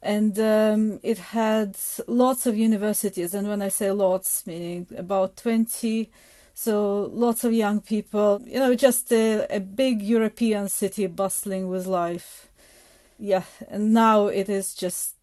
and 0.00 0.38
um, 0.38 1.00
it 1.02 1.18
had 1.18 1.76
lots 2.06 2.46
of 2.46 2.56
universities 2.56 3.34
and 3.34 3.48
when 3.48 3.62
i 3.62 3.68
say 3.68 3.90
lots 3.90 4.46
meaning 4.46 4.86
about 4.96 5.36
20 5.36 6.10
so 6.58 7.10
lots 7.12 7.44
of 7.44 7.52
young 7.52 7.82
people 7.82 8.40
you 8.46 8.58
know 8.58 8.74
just 8.74 9.12
a, 9.12 9.46
a, 9.54 9.60
big 9.60 10.00
european 10.00 10.70
city 10.70 11.06
bustling 11.06 11.68
with 11.68 11.86
life 11.86 12.48
yeah 13.18 13.44
and 13.68 13.92
now 13.92 14.26
it 14.26 14.48
is 14.48 14.74
just 14.74 15.14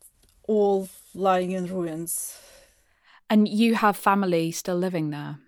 all 0.48 0.88
lying 1.16 1.50
in 1.52 1.66
ruins 1.66 2.38
and 3.32 3.48
you 3.48 3.74
have 3.74 3.98
family 3.98 4.52
still 4.52 4.78
living 4.78 5.10
there 5.10 5.40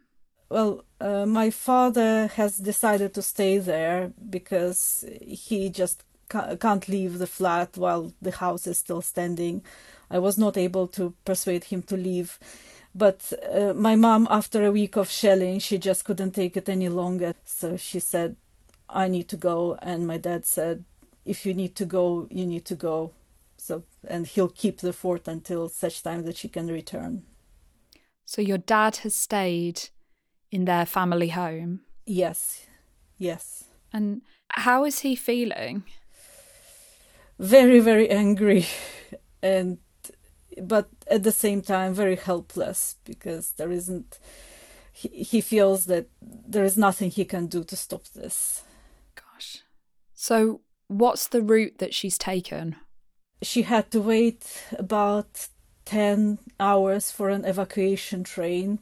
well 0.50 0.84
uh, 1.02 1.28
my 1.28 1.52
father 1.52 2.28
has 2.34 2.58
decided 2.58 3.14
to 3.14 3.22
stay 3.22 3.60
there 3.60 4.12
because 4.28 5.06
he 5.22 5.70
just 5.70 6.04
can't 6.30 6.88
leave 6.88 7.20
the 7.20 7.28
flat 7.28 7.78
while 7.78 8.14
the 8.22 8.32
house 8.32 8.68
is 8.68 8.78
still 8.78 9.02
standing. 9.02 9.64
I 10.10 10.20
was 10.20 10.38
not 10.38 10.58
able 10.58 10.88
to 10.90 11.14
persuade 11.24 11.66
him 11.66 11.82
to 11.84 11.98
leave. 11.98 12.40
But 12.98 13.34
uh, 13.52 13.74
my 13.74 13.96
mom, 13.96 14.28
after 14.32 14.64
a 14.64 14.72
week 14.72 14.96
of 14.96 15.10
shelling, 15.10 15.60
she 15.60 15.78
just 15.78 16.06
couldn't 16.06 16.32
take 16.32 16.56
it 16.56 16.70
any 16.70 16.88
longer. 16.88 17.34
So 17.44 17.76
she 17.76 18.00
said, 18.00 18.38
I 18.90 19.10
need 19.10 19.28
to 19.30 19.38
go. 19.38 19.78
And 19.82 20.08
my 20.08 20.18
dad 20.18 20.46
said, 20.46 20.86
if 21.26 21.46
you 21.46 21.54
need 21.54 21.76
to 21.76 21.86
go, 21.86 22.28
you 22.32 22.46
need 22.46 22.64
to 22.66 22.76
go. 22.76 23.12
So, 23.58 23.84
and 24.08 24.26
he'll 24.26 24.48
keep 24.48 24.80
the 24.80 24.94
fort 24.94 25.28
until 25.28 25.68
such 25.68 26.04
time 26.04 26.24
that 26.24 26.38
she 26.38 26.48
can 26.48 26.68
return. 26.68 27.24
So 28.24 28.42
your 28.42 28.60
dad 28.60 28.98
has 28.98 29.14
stayed 29.14 29.90
in 30.50 30.64
their 30.66 30.86
family 30.86 31.30
home? 31.30 31.82
Yes, 32.06 32.66
yes. 33.18 33.66
And 33.92 34.22
how 34.50 34.86
is 34.86 35.00
he 35.00 35.16
feeling? 35.16 35.84
very 37.40 37.80
very 37.80 38.10
angry 38.10 38.66
and 39.44 39.78
but 40.62 40.90
at 41.08 41.24
the 41.24 41.32
same 41.32 41.62
time 41.62 41.94
very 41.94 42.16
helpless 42.16 42.96
because 43.04 43.52
there 43.58 43.72
isn't 43.72 44.20
he, 44.92 45.10
he 45.10 45.42
feels 45.42 45.86
that 45.86 46.08
there 46.22 46.64
is 46.64 46.78
nothing 46.78 47.12
he 47.12 47.26
can 47.26 47.48
do 47.48 47.64
to 47.66 47.76
stop 47.76 48.06
this. 48.16 48.64
Gosh. 49.16 49.64
So 50.14 50.62
what's 50.88 51.28
the 51.28 51.42
route 51.42 51.80
that 51.80 51.94
she's 51.94 52.18
taken? 52.18 52.78
She 53.42 53.64
had 53.64 53.92
to 53.92 54.00
wait 54.00 54.64
about 54.80 55.50
10 55.84 56.40
hours 56.60 57.12
for 57.12 57.30
an 57.30 57.44
evacuation 57.44 58.24
train. 58.24 58.80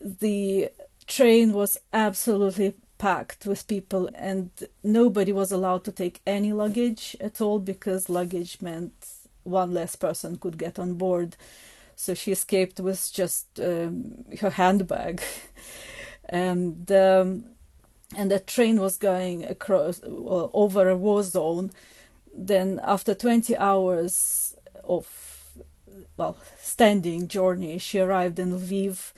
The 0.00 0.70
train 1.06 1.52
was 1.54 1.78
absolutely 1.92 2.74
packed 2.98 3.46
with 3.46 3.66
people 3.66 4.10
and 4.14 4.50
nobody 4.82 5.32
was 5.32 5.50
allowed 5.50 5.84
to 5.84 5.92
take 5.92 6.20
any 6.26 6.52
luggage 6.52 7.16
at 7.20 7.40
all 7.40 7.58
because 7.58 8.08
luggage 8.08 8.60
meant 8.60 9.06
one 9.44 9.72
less 9.72 9.96
person 9.96 10.36
could 10.36 10.58
get 10.58 10.78
on 10.78 10.94
board. 10.94 11.36
So 11.96 12.14
she 12.14 12.32
escaped 12.32 12.80
with 12.80 13.12
just 13.12 13.60
um, 13.60 14.24
her 14.40 14.50
handbag. 14.50 15.22
And 16.26 16.90
um, 16.90 17.44
and 18.16 18.30
the 18.30 18.38
train 18.40 18.80
was 18.80 18.96
going 18.96 19.44
across 19.44 20.00
well, 20.02 20.50
over 20.54 20.88
a 20.88 20.96
war 20.96 21.22
zone. 21.22 21.70
Then 22.34 22.80
after 22.82 23.14
20 23.14 23.56
hours 23.58 24.56
of 24.84 25.06
well 26.16 26.36
standing 26.58 27.28
journey 27.28 27.78
she 27.78 27.98
arrived 27.98 28.38
in 28.38 28.52
lviv. 28.52 29.12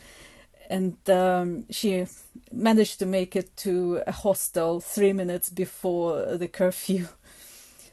And 0.69 0.97
um, 1.09 1.65
she 1.71 2.07
managed 2.51 2.99
to 2.99 3.07
make 3.07 3.37
it 3.37 3.57
to 3.59 4.03
a 4.05 4.11
hostel 4.13 4.81
three 4.81 5.13
minutes 5.13 5.49
before 5.49 6.37
the 6.37 6.49
curfew. 6.49 7.07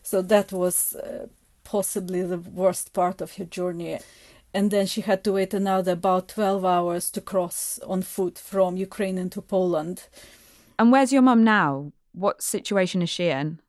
So 0.06 0.22
that 0.22 0.52
was 0.52 0.96
uh, 0.96 1.28
possibly 1.74 2.22
the 2.22 2.38
worst 2.38 2.94
part 2.94 3.20
of 3.20 3.38
her 3.38 3.46
journey. 3.46 3.98
And 4.54 4.70
then 4.70 4.86
she 4.86 5.02
had 5.02 5.24
to 5.24 5.32
wait 5.32 5.56
another 5.56 5.94
about 5.94 6.28
12 6.28 6.64
hours 6.64 7.10
to 7.10 7.20
cross 7.20 7.80
on 7.88 8.04
foot 8.04 8.38
from 8.38 8.78
Ukraine 8.78 9.18
into 9.18 9.42
Poland. 9.42 10.04
And 10.78 10.92
where's 10.92 11.12
your 11.12 11.24
mum 11.24 11.44
now? 11.44 11.92
What 12.12 12.44
situation 12.44 13.02
is 13.02 13.10
she 13.10 13.30
in? 13.30 13.60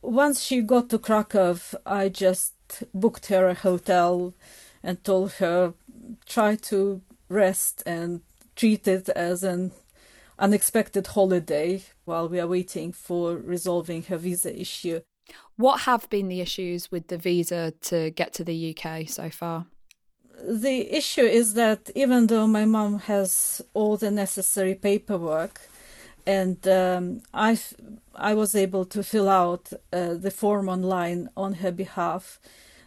Once 0.00 0.42
she 0.42 0.62
got 0.62 0.88
to 0.88 0.98
Krakow, 0.98 1.58
I 1.84 2.08
just 2.08 2.54
booked 2.94 3.26
her 3.26 3.46
a 3.50 3.60
hotel 3.68 4.32
and 4.82 5.04
told 5.04 5.32
her 5.32 5.74
try 6.24 6.56
to 6.70 7.02
rest 7.28 7.82
and 7.84 8.22
treat 8.56 8.88
it 8.88 9.10
as 9.10 9.44
an 9.44 9.72
unexpected 10.38 11.08
holiday 11.08 11.82
while 12.06 12.26
we 12.26 12.40
are 12.40 12.48
waiting 12.56 12.90
for 12.90 13.36
resolving 13.36 14.04
her 14.04 14.16
visa 14.16 14.58
issue. 14.58 15.00
What 15.56 15.82
have 15.82 16.08
been 16.10 16.28
the 16.28 16.40
issues 16.40 16.90
with 16.90 17.08
the 17.08 17.18
visa 17.18 17.72
to 17.82 18.10
get 18.10 18.32
to 18.34 18.44
the 18.44 18.76
UK 18.76 19.08
so 19.08 19.30
far? 19.30 19.66
The 20.42 20.92
issue 20.94 21.22
is 21.22 21.54
that 21.54 21.90
even 21.94 22.26
though 22.26 22.46
my 22.46 22.64
mom 22.64 22.98
has 23.00 23.62
all 23.72 23.96
the 23.96 24.10
necessary 24.10 24.74
paperwork, 24.74 25.60
and 26.26 26.66
um, 26.66 27.22
I, 27.32 27.58
I 28.14 28.34
was 28.34 28.54
able 28.54 28.84
to 28.86 29.02
fill 29.02 29.28
out 29.28 29.72
uh, 29.92 30.14
the 30.14 30.30
form 30.30 30.68
online 30.68 31.28
on 31.36 31.54
her 31.54 31.70
behalf, 31.70 32.40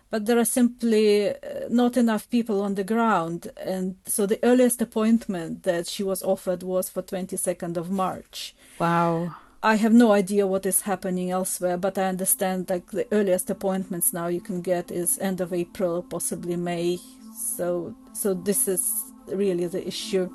but 0.09 0.25
there 0.25 0.39
are 0.39 0.45
simply 0.45 1.29
uh, 1.29 1.35
not 1.69 1.97
enough 1.97 2.29
people 2.29 2.61
on 2.61 2.75
the 2.75 2.83
ground. 2.83 3.51
And 3.57 3.95
so 4.05 4.25
the 4.25 4.39
earliest 4.43 4.81
appointment 4.81 5.63
that 5.63 5.87
she 5.87 6.03
was 6.03 6.23
offered 6.23 6.63
was 6.63 6.89
for 6.89 7.01
22nd 7.01 7.77
of 7.77 7.89
March. 7.89 8.55
Wow. 8.79 9.35
I 9.63 9.75
have 9.75 9.93
no 9.93 10.11
idea 10.11 10.45
what 10.45 10.67
is 10.67 10.81
happening 10.81 11.31
elsewhere, 11.31 11.77
but 11.77 11.97
I 11.97 12.03
understand 12.03 12.69
like 12.69 12.91
the 12.91 13.07
earliest 13.11 13.49
appointments 13.49 14.13
now 14.13 14.27
you 14.27 14.39
can 14.39 14.61
get 14.61 14.91
is 14.91 15.17
end 15.17 15.41
of 15.41 15.51
April, 15.51 16.03
possibly 16.03 16.55
May. 16.55 16.99
So 17.35 17.95
so 18.13 18.35
this 18.35 18.67
is 18.67 19.11
really 19.27 19.65
the 19.65 19.87
issue. 19.87 20.29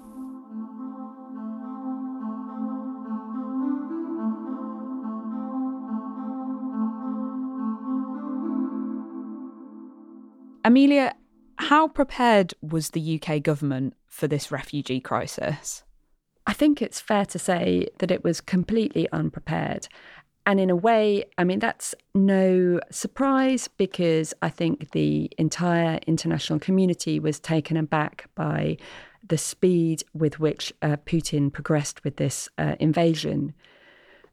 Amelia, 10.64 11.14
how 11.56 11.88
prepared 11.88 12.54
was 12.60 12.90
the 12.90 13.20
UK 13.20 13.42
government 13.42 13.94
for 14.08 14.26
this 14.26 14.50
refugee 14.50 15.00
crisis? 15.00 15.84
I 16.46 16.52
think 16.52 16.82
it's 16.82 17.00
fair 17.00 17.24
to 17.26 17.38
say 17.38 17.88
that 17.98 18.10
it 18.10 18.24
was 18.24 18.40
completely 18.40 19.08
unprepared. 19.12 19.88
And 20.44 20.58
in 20.58 20.70
a 20.70 20.76
way, 20.76 21.24
I 21.38 21.44
mean, 21.44 21.60
that's 21.60 21.94
no 22.14 22.80
surprise 22.90 23.68
because 23.68 24.34
I 24.42 24.48
think 24.48 24.90
the 24.90 25.30
entire 25.38 26.00
international 26.06 26.58
community 26.58 27.20
was 27.20 27.38
taken 27.38 27.76
aback 27.76 28.28
by 28.34 28.76
the 29.26 29.38
speed 29.38 30.02
with 30.14 30.40
which 30.40 30.72
uh, 30.82 30.96
Putin 31.06 31.52
progressed 31.52 32.02
with 32.02 32.16
this 32.16 32.48
uh, 32.58 32.74
invasion. 32.80 33.54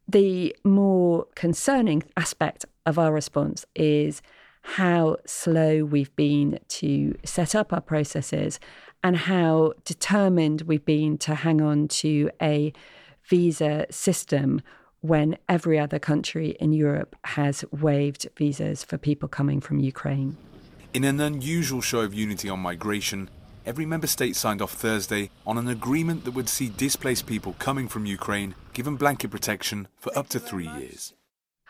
The 0.07 0.55
more 0.63 1.27
concerning 1.35 2.01
aspect 2.17 2.65
of 2.87 2.97
our 2.97 3.13
response 3.13 3.67
is 3.75 4.23
how 4.61 5.17
slow 5.25 5.83
we've 5.83 6.15
been 6.15 6.59
to 6.67 7.17
set 7.23 7.55
up 7.55 7.73
our 7.73 7.81
processes 7.81 8.59
and 9.03 9.15
how 9.15 9.73
determined 9.85 10.63
we've 10.63 10.85
been 10.85 11.17
to 11.17 11.35
hang 11.35 11.61
on 11.61 11.87
to 11.87 12.29
a 12.41 12.73
visa 13.23 13.85
system 13.89 14.61
when 15.01 15.37
every 15.47 15.79
other 15.79 15.99
country 15.99 16.57
in 16.59 16.73
Europe 16.73 17.15
has 17.23 17.63
waived 17.71 18.27
visas 18.37 18.83
for 18.83 18.97
people 18.97 19.29
coming 19.29 19.61
from 19.61 19.79
Ukraine. 19.79 20.35
In 20.93 21.03
an 21.03 21.19
unusual 21.19 21.81
show 21.81 22.01
of 22.01 22.13
unity 22.13 22.49
on 22.49 22.59
migration, 22.59 23.29
every 23.65 23.85
member 23.85 24.07
state 24.07 24.35
signed 24.35 24.61
off 24.61 24.73
Thursday 24.73 25.29
on 25.45 25.57
an 25.57 25.67
agreement 25.67 26.25
that 26.25 26.31
would 26.31 26.49
see 26.49 26.69
displaced 26.69 27.27
people 27.27 27.55
coming 27.59 27.87
from 27.87 28.05
Ukraine 28.05 28.55
given 28.73 28.95
blanket 28.95 29.31
protection 29.31 29.87
for 29.97 30.17
up 30.17 30.27
to 30.29 30.39
three 30.39 30.67
years. 30.67 31.13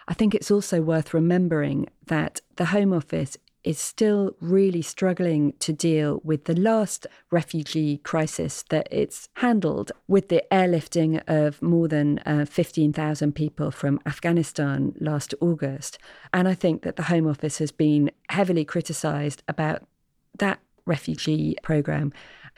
I 0.10 0.16
think 0.16 0.34
it's 0.34 0.50
also 0.50 0.82
worth 0.82 1.13
remembering 1.13 1.88
that 2.08 2.42
the 2.56 2.66
Home 2.66 2.92
Office 2.94 3.38
is 3.63 3.78
still 3.78 4.36
really 4.42 4.82
struggling 4.82 5.54
to 5.60 5.72
deal 5.72 6.20
with 6.24 6.46
the 6.46 6.56
last 6.56 7.06
refugee 7.30 7.98
crisis 8.00 8.63
that 8.70 8.88
it's 8.89 9.30
handled 9.36 9.92
with 10.08 10.30
the 10.30 10.44
airlifting 10.51 11.22
of 11.28 11.62
more 11.62 11.88
than 11.88 12.20
uh, 12.20 12.46
15,000 12.46 13.36
people 13.36 13.70
from 13.70 14.00
Afghanistan 14.08 14.96
last 15.00 15.36
August. 15.42 16.00
And 16.34 16.48
I 16.48 16.56
think 16.56 16.82
that 16.82 16.96
the 16.96 17.04
Home 17.04 17.28
Office 17.28 17.60
has 17.60 17.72
been 17.72 18.10
heavily 18.30 18.66
criticised 18.66 19.44
about 19.48 19.84
that 20.39 20.60
refugee 20.88 21.56
programme. 21.62 22.12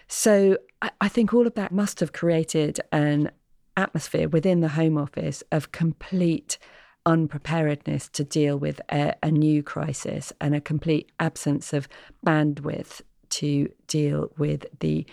So 0.07 0.57
I, 0.81 0.91
I 1.01 1.09
think 1.09 1.33
all 1.33 1.47
of 1.47 1.55
that 1.55 1.73
must 1.73 1.99
have 1.99 2.13
created 2.13 2.79
an 2.93 3.31
atmosphere 3.75 4.29
within 4.29 4.61
the 4.61 4.69
Home 4.69 4.97
Office 4.97 5.43
of 5.51 5.73
complete 5.73 6.57
unpreparedness 7.05 8.09
to 8.09 8.23
deal 8.23 8.57
with 8.57 8.81
a, 8.91 9.15
a 9.23 9.31
new 9.31 9.63
crisis 9.63 10.31
and 10.39 10.55
a 10.55 10.61
complete 10.61 11.11
absence 11.19 11.73
of 11.73 11.87
bandwidth 12.25 13.01
to 13.29 13.69
deal 13.87 14.31
with 14.37 14.65
the 14.79 15.05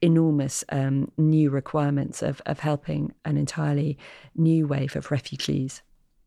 enormous 0.00 0.64
um, 0.70 1.10
new 1.16 1.50
requirements 1.50 2.22
of, 2.22 2.40
of 2.46 2.60
helping 2.60 3.12
an 3.24 3.36
entirely 3.36 3.98
new 4.36 4.66
wave 4.66 4.96
of 4.96 5.10
refugees. 5.10 5.82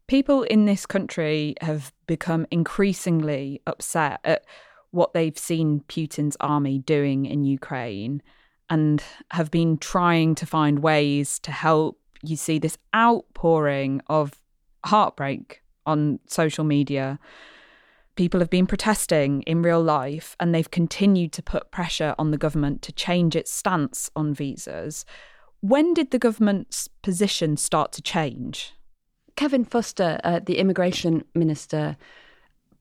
People 0.07 0.43
in 0.43 0.65
this 0.65 0.85
country 0.85 1.55
have 1.61 1.93
become 2.05 2.45
increasingly 2.51 3.61
upset 3.65 4.19
at 4.23 4.43
what 4.91 5.13
they've 5.13 5.37
seen 5.37 5.81
Putin's 5.87 6.35
army 6.41 6.79
doing 6.79 7.25
in 7.25 7.45
Ukraine 7.45 8.21
and 8.69 9.01
have 9.31 9.51
been 9.51 9.77
trying 9.77 10.35
to 10.35 10.45
find 10.45 10.79
ways 10.79 11.39
to 11.39 11.51
help. 11.51 11.97
You 12.23 12.35
see 12.35 12.59
this 12.59 12.77
outpouring 12.93 14.01
of 14.07 14.40
heartbreak 14.85 15.61
on 15.85 16.19
social 16.27 16.63
media. 16.63 17.19
People 18.15 18.39
have 18.39 18.49
been 18.49 18.67
protesting 18.67 19.41
in 19.43 19.61
real 19.61 19.81
life 19.81 20.35
and 20.39 20.53
they've 20.53 20.69
continued 20.69 21.31
to 21.33 21.43
put 21.43 21.71
pressure 21.71 22.13
on 22.19 22.31
the 22.31 22.37
government 22.37 22.81
to 22.83 22.91
change 22.91 23.35
its 23.35 23.51
stance 23.51 24.09
on 24.15 24.33
visas. 24.33 25.05
When 25.61 25.93
did 25.93 26.11
the 26.11 26.19
government's 26.19 26.87
position 27.01 27.57
start 27.57 27.91
to 27.93 28.01
change? 28.01 28.73
Kevin 29.35 29.63
Foster, 29.63 30.19
uh, 30.23 30.39
the 30.43 30.57
immigration 30.57 31.23
minister, 31.33 31.97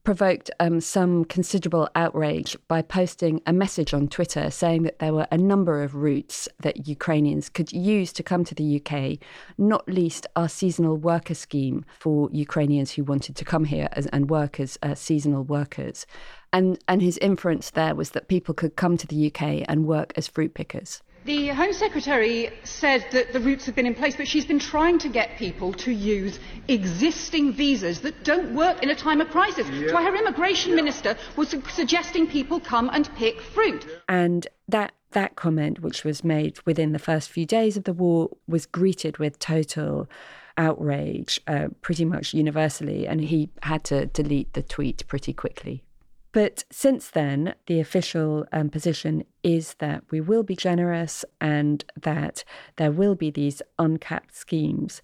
provoked 0.02 0.50
um, 0.60 0.80
some 0.80 1.24
considerable 1.24 1.88
outrage 1.94 2.56
by 2.68 2.82
posting 2.82 3.40
a 3.46 3.52
message 3.52 3.92
on 3.92 4.08
Twitter 4.08 4.50
saying 4.50 4.82
that 4.82 4.98
there 4.98 5.12
were 5.12 5.26
a 5.30 5.36
number 5.36 5.82
of 5.82 5.94
routes 5.94 6.48
that 6.60 6.88
Ukrainians 6.88 7.48
could 7.48 7.72
use 7.72 8.12
to 8.14 8.22
come 8.22 8.44
to 8.44 8.54
the 8.54 8.80
UK, 8.80 9.18
not 9.58 9.86
least 9.88 10.26
our 10.36 10.48
seasonal 10.48 10.96
worker 10.96 11.34
scheme 11.34 11.84
for 11.98 12.28
Ukrainians 12.32 12.92
who 12.92 13.04
wanted 13.04 13.36
to 13.36 13.44
come 13.44 13.64
here 13.64 13.88
as, 13.92 14.06
and 14.06 14.30
work 14.30 14.58
as 14.58 14.78
uh, 14.82 14.94
seasonal 14.94 15.44
workers. 15.44 16.06
And, 16.52 16.78
and 16.88 17.02
his 17.02 17.18
inference 17.18 17.70
there 17.70 17.94
was 17.94 18.10
that 18.10 18.28
people 18.28 18.54
could 18.54 18.76
come 18.76 18.96
to 18.96 19.06
the 19.06 19.26
UK 19.26 19.64
and 19.68 19.86
work 19.86 20.12
as 20.16 20.26
fruit 20.26 20.54
pickers. 20.54 21.02
The 21.24 21.48
Home 21.48 21.74
Secretary 21.74 22.50
said 22.64 23.04
that 23.12 23.34
the 23.34 23.40
routes 23.40 23.66
have 23.66 23.74
been 23.74 23.86
in 23.86 23.94
place, 23.94 24.16
but 24.16 24.26
she's 24.26 24.46
been 24.46 24.58
trying 24.58 24.98
to 25.00 25.08
get 25.08 25.36
people 25.36 25.72
to 25.74 25.90
use 25.90 26.40
existing 26.66 27.52
visas 27.52 28.00
that 28.00 28.24
don't 28.24 28.54
work 28.54 28.82
in 28.82 28.88
a 28.88 28.94
time 28.94 29.20
of 29.20 29.28
crisis. 29.28 29.68
Yeah. 29.68 29.88
So 29.88 29.96
her 29.96 30.16
immigration 30.16 30.74
minister 30.74 31.16
was 31.36 31.54
suggesting 31.68 32.26
people 32.26 32.58
come 32.58 32.88
and 32.92 33.14
pick 33.16 33.40
fruit. 33.40 33.86
And 34.08 34.46
that 34.68 34.92
that 35.12 35.36
comment, 35.36 35.80
which 35.80 36.04
was 36.04 36.24
made 36.24 36.58
within 36.64 36.92
the 36.92 36.98
first 36.98 37.30
few 37.30 37.44
days 37.44 37.76
of 37.76 37.84
the 37.84 37.92
war, 37.92 38.30
was 38.46 38.64
greeted 38.64 39.18
with 39.18 39.38
total 39.38 40.08
outrage, 40.56 41.40
uh, 41.46 41.68
pretty 41.82 42.04
much 42.04 42.32
universally, 42.32 43.06
and 43.06 43.20
he 43.20 43.50
had 43.62 43.84
to 43.84 44.06
delete 44.06 44.52
the 44.54 44.62
tweet 44.62 45.06
pretty 45.06 45.32
quickly. 45.32 45.82
But 46.32 46.64
since 46.70 47.10
then, 47.10 47.54
the 47.66 47.80
official 47.80 48.46
um, 48.52 48.68
position 48.68 49.24
is 49.42 49.74
that 49.74 50.04
we 50.10 50.20
will 50.20 50.42
be 50.42 50.54
generous 50.54 51.24
and 51.40 51.84
that 52.00 52.44
there 52.76 52.92
will 52.92 53.14
be 53.14 53.30
these 53.30 53.62
uncapped 53.78 54.36
schemes. 54.36 55.02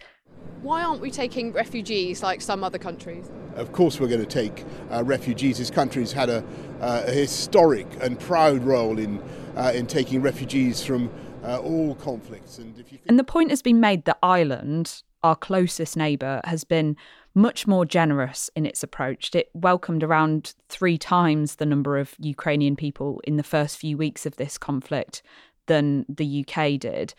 Why 0.62 0.84
aren't 0.84 1.00
we 1.00 1.10
taking 1.10 1.52
refugees 1.52 2.22
like 2.22 2.40
some 2.40 2.62
other 2.62 2.78
countries? 2.78 3.30
Of 3.56 3.72
course, 3.72 3.98
we're 3.98 4.08
going 4.08 4.24
to 4.24 4.26
take 4.26 4.64
uh, 4.90 5.02
refugees. 5.04 5.58
This 5.58 5.70
country's 5.70 6.12
had 6.12 6.28
a, 6.28 6.44
uh, 6.80 7.04
a, 7.06 7.12
historic 7.12 7.86
and 8.00 8.18
proud 8.18 8.62
role 8.62 8.98
in, 8.98 9.22
uh, 9.56 9.72
in 9.74 9.86
taking 9.86 10.22
refugees 10.22 10.84
from 10.84 11.10
uh, 11.42 11.58
all 11.58 11.94
conflicts. 11.96 12.58
And, 12.58 12.78
if 12.78 12.92
you 12.92 12.98
can... 12.98 13.08
and 13.08 13.18
the 13.18 13.24
point 13.24 13.50
has 13.50 13.62
been 13.62 13.80
made 13.80 14.04
that 14.04 14.18
Ireland, 14.22 15.02
our 15.22 15.36
closest 15.36 15.96
neighbour, 15.96 16.40
has 16.44 16.64
been 16.64 16.96
much 17.36 17.66
more 17.66 17.84
generous 17.84 18.50
in 18.56 18.64
its 18.64 18.82
approach. 18.82 19.32
It 19.34 19.50
welcomed 19.52 20.02
around 20.02 20.54
three 20.70 20.96
times 20.96 21.56
the 21.56 21.66
number 21.66 21.98
of 21.98 22.14
Ukrainian 22.18 22.76
people 22.76 23.20
in 23.24 23.36
the 23.36 23.42
first 23.42 23.76
few 23.76 23.98
weeks 23.98 24.24
of 24.24 24.36
this 24.36 24.56
conflict 24.56 25.22
than 25.66 26.06
the 26.08 26.44
UK 26.46 26.80
did. 26.80 27.14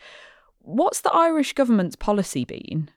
What's 0.58 1.02
the 1.02 1.12
Irish 1.12 1.52
government's 1.52 1.94
policy 1.94 2.44
been? 2.44 2.90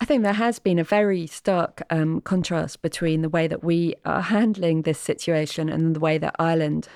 I 0.00 0.06
think 0.06 0.22
there 0.22 0.32
has 0.32 0.58
been 0.58 0.78
a 0.78 0.84
very 0.84 1.26
stark 1.26 1.82
um, 1.90 2.22
contrast 2.22 2.80
between 2.80 3.20
the 3.20 3.28
way 3.28 3.46
that 3.46 3.62
we 3.62 3.94
are 4.06 4.22
handling 4.22 4.82
this 4.82 4.98
situation 4.98 5.68
and 5.68 5.94
the 5.94 6.00
way 6.00 6.16
that 6.18 6.34
Ireland 6.38 6.88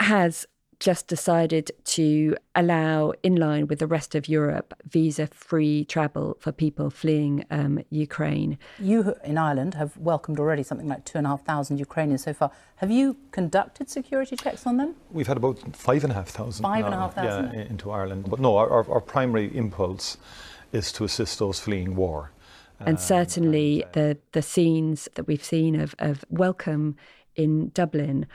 has 0.00 0.46
just 0.78 1.06
decided 1.06 1.70
to 1.84 2.36
allow, 2.54 3.12
in 3.22 3.36
line 3.36 3.66
with 3.66 3.78
the 3.78 3.86
rest 3.86 4.14
of 4.14 4.28
Europe, 4.28 4.74
visa 4.88 5.26
free 5.28 5.84
travel 5.84 6.36
for 6.38 6.52
people 6.52 6.90
fleeing 6.90 7.44
um, 7.50 7.80
Ukraine. 7.90 8.58
You 8.78 9.14
in 9.24 9.38
Ireland 9.38 9.74
have 9.74 9.96
welcomed 9.96 10.38
already 10.38 10.62
something 10.62 10.88
like 10.88 11.04
2,500 11.04 11.78
Ukrainians 11.78 12.24
so 12.24 12.34
far. 12.34 12.50
Have 12.76 12.90
you 12.90 13.16
conducted 13.30 13.88
security 13.88 14.36
checks 14.36 14.66
on 14.66 14.76
them? 14.76 14.94
We've 15.10 15.26
had 15.26 15.38
about 15.38 15.58
5,500 15.74 16.62
five 16.62 16.84
and 16.84 16.94
a 16.94 16.98
half 16.98 17.14
thousand? 17.14 17.54
Yeah, 17.54 17.60
into 17.62 17.90
Ireland. 17.90 18.28
But 18.28 18.40
no, 18.40 18.56
our, 18.56 18.90
our 18.90 19.00
primary 19.00 19.56
impulse 19.56 20.18
is 20.72 20.92
to 20.92 21.04
assist 21.04 21.38
those 21.38 21.58
fleeing 21.58 21.96
war. 21.96 22.32
And 22.80 22.90
um, 22.90 22.96
certainly 22.96 23.82
and, 23.82 23.90
uh, 23.90 23.92
the, 23.92 24.18
the 24.32 24.42
scenes 24.42 25.08
that 25.14 25.26
we've 25.26 25.44
seen 25.44 25.80
of, 25.80 25.94
of 25.98 26.24
welcome 26.28 26.96
in 27.34 27.70
Dublin 27.70 28.26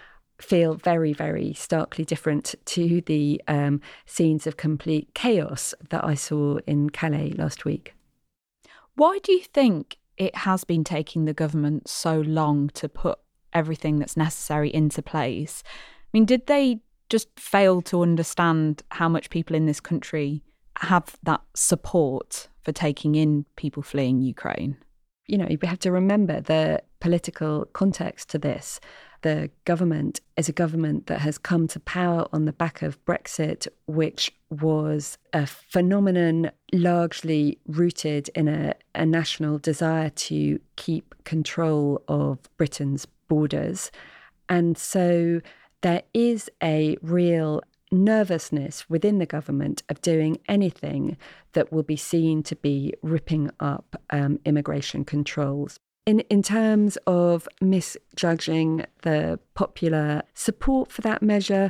feel 0.42 0.74
very, 0.74 1.14
very 1.14 1.54
starkly 1.54 2.04
different 2.04 2.56
to 2.66 3.02
the 3.02 3.42
um, 3.48 3.82
scenes 4.06 4.48
of 4.48 4.58
complete 4.58 5.14
chaos 5.14 5.74
that 5.90 6.04
I 6.04 6.16
saw 6.16 6.58
in 6.68 6.90
Calais 6.90 7.34
last 7.38 7.66
week. 7.66 7.94
Why 8.96 9.20
do 9.24 9.32
you 9.32 9.44
think 9.44 9.98
it 10.18 10.36
has 10.36 10.64
been 10.64 10.84
taking 10.84 11.26
the 11.26 11.34
government 11.34 11.88
so 11.88 12.20
long 12.20 12.70
to 12.70 12.90
put 12.90 13.18
everything 13.54 14.00
that's 14.00 14.18
necessary 14.18 14.74
into 14.74 15.02
place. 15.02 15.64
I 15.66 16.08
mean, 16.14 16.26
did 16.26 16.48
they 16.48 16.80
just 17.10 17.28
fail 17.40 17.82
to 17.84 18.02
understand 18.02 18.84
how 18.92 19.10
much 19.10 19.30
people 19.30 19.56
in 19.56 19.66
this 19.66 19.80
country 19.80 20.44
have 20.78 21.18
that 21.24 21.42
support 21.54 22.48
for 22.64 22.72
taking 22.72 23.16
in 23.16 23.46
people 23.56 23.84
fleeing 23.84 24.22
Ukraine? 24.22 24.78
You 25.28 25.38
know, 25.38 25.48
we 25.50 25.68
have 25.68 25.80
to 25.80 25.92
remember 25.92 26.42
the 26.42 26.82
political 27.00 27.66
context 27.74 28.30
to 28.30 28.38
this 28.38 28.80
the 29.22 29.50
government 29.66 30.20
is 30.36 30.50
a 30.50 30.54
government 30.54 31.08
that 31.08 31.20
has 31.20 31.38
come 31.38 31.68
to 31.68 31.80
power 31.80 32.28
on 32.34 32.46
the 32.46 32.54
back 32.54 32.82
of 32.82 33.04
Brexit, 33.06 33.68
which 33.86 34.34
was 34.50 35.18
a 35.34 35.46
phenomenon 35.46 36.52
largely 36.74 37.60
rooted 37.68 38.30
in 38.30 38.48
a, 38.48 38.74
a 38.96 39.06
national 39.06 39.60
desire 39.60 40.10
to 40.10 40.60
keep 40.76 41.16
control 41.24 42.02
of 42.08 42.40
Britain's 42.58 43.06
borders. 43.28 43.92
And 44.50 44.78
so 44.78 45.42
there 45.82 46.04
is 46.14 46.50
a 46.62 46.98
real 47.02 47.62
nervousness 47.92 48.90
within 48.90 49.20
the 49.20 49.26
government 49.26 49.84
of 49.90 50.02
doing 50.02 50.38
anything 50.48 51.18
that 51.54 51.72
will 51.72 51.84
be 51.84 51.98
seen 51.98 52.42
to 52.44 52.56
be 52.56 52.94
ripping 53.02 53.52
up 53.60 54.02
um, 54.10 54.40
immigration 54.46 55.04
controls. 55.04 55.80
In, 56.08 56.22
in 56.22 56.42
terms 56.42 56.98
of 57.06 57.48
misjudging 57.62 58.86
the 59.04 59.40
popular 59.54 60.24
support 60.34 60.92
for 60.92 61.02
that 61.02 61.22
measure, 61.22 61.70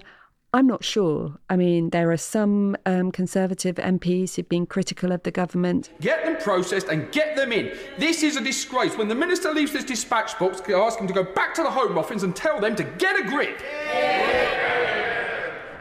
I'm 0.53 0.67
not 0.67 0.85
sure. 0.85 1.35
I 1.49 1.57
mean, 1.57 1.89
there 1.89 2.09
are 2.11 2.17
some 2.17 2.77
um, 2.85 3.11
Conservative 3.11 3.75
MPs 3.75 4.35
who've 4.35 4.47
been 4.47 4.65
critical 4.65 5.11
of 5.11 5.23
the 5.23 5.31
government. 5.31 5.89
Get 5.99 6.23
them 6.23 6.37
processed 6.37 6.87
and 6.87 7.11
get 7.11 7.35
them 7.35 7.51
in. 7.51 7.77
This 7.99 8.23
is 8.23 8.37
a 8.37 8.41
disgrace. 8.41 8.97
When 8.97 9.09
the 9.09 9.15
minister 9.15 9.51
leaves 9.51 9.73
this 9.73 9.83
dispatch 9.83 10.39
box, 10.39 10.61
ask 10.69 10.97
him 10.97 11.07
to 11.07 11.13
go 11.13 11.23
back 11.23 11.53
to 11.55 11.63
the 11.63 11.71
Home 11.71 11.97
Office 11.97 12.23
and 12.23 12.33
tell 12.33 12.57
them 12.61 12.77
to 12.77 12.85
get 12.85 13.19
a 13.19 13.23
grip. 13.27 13.59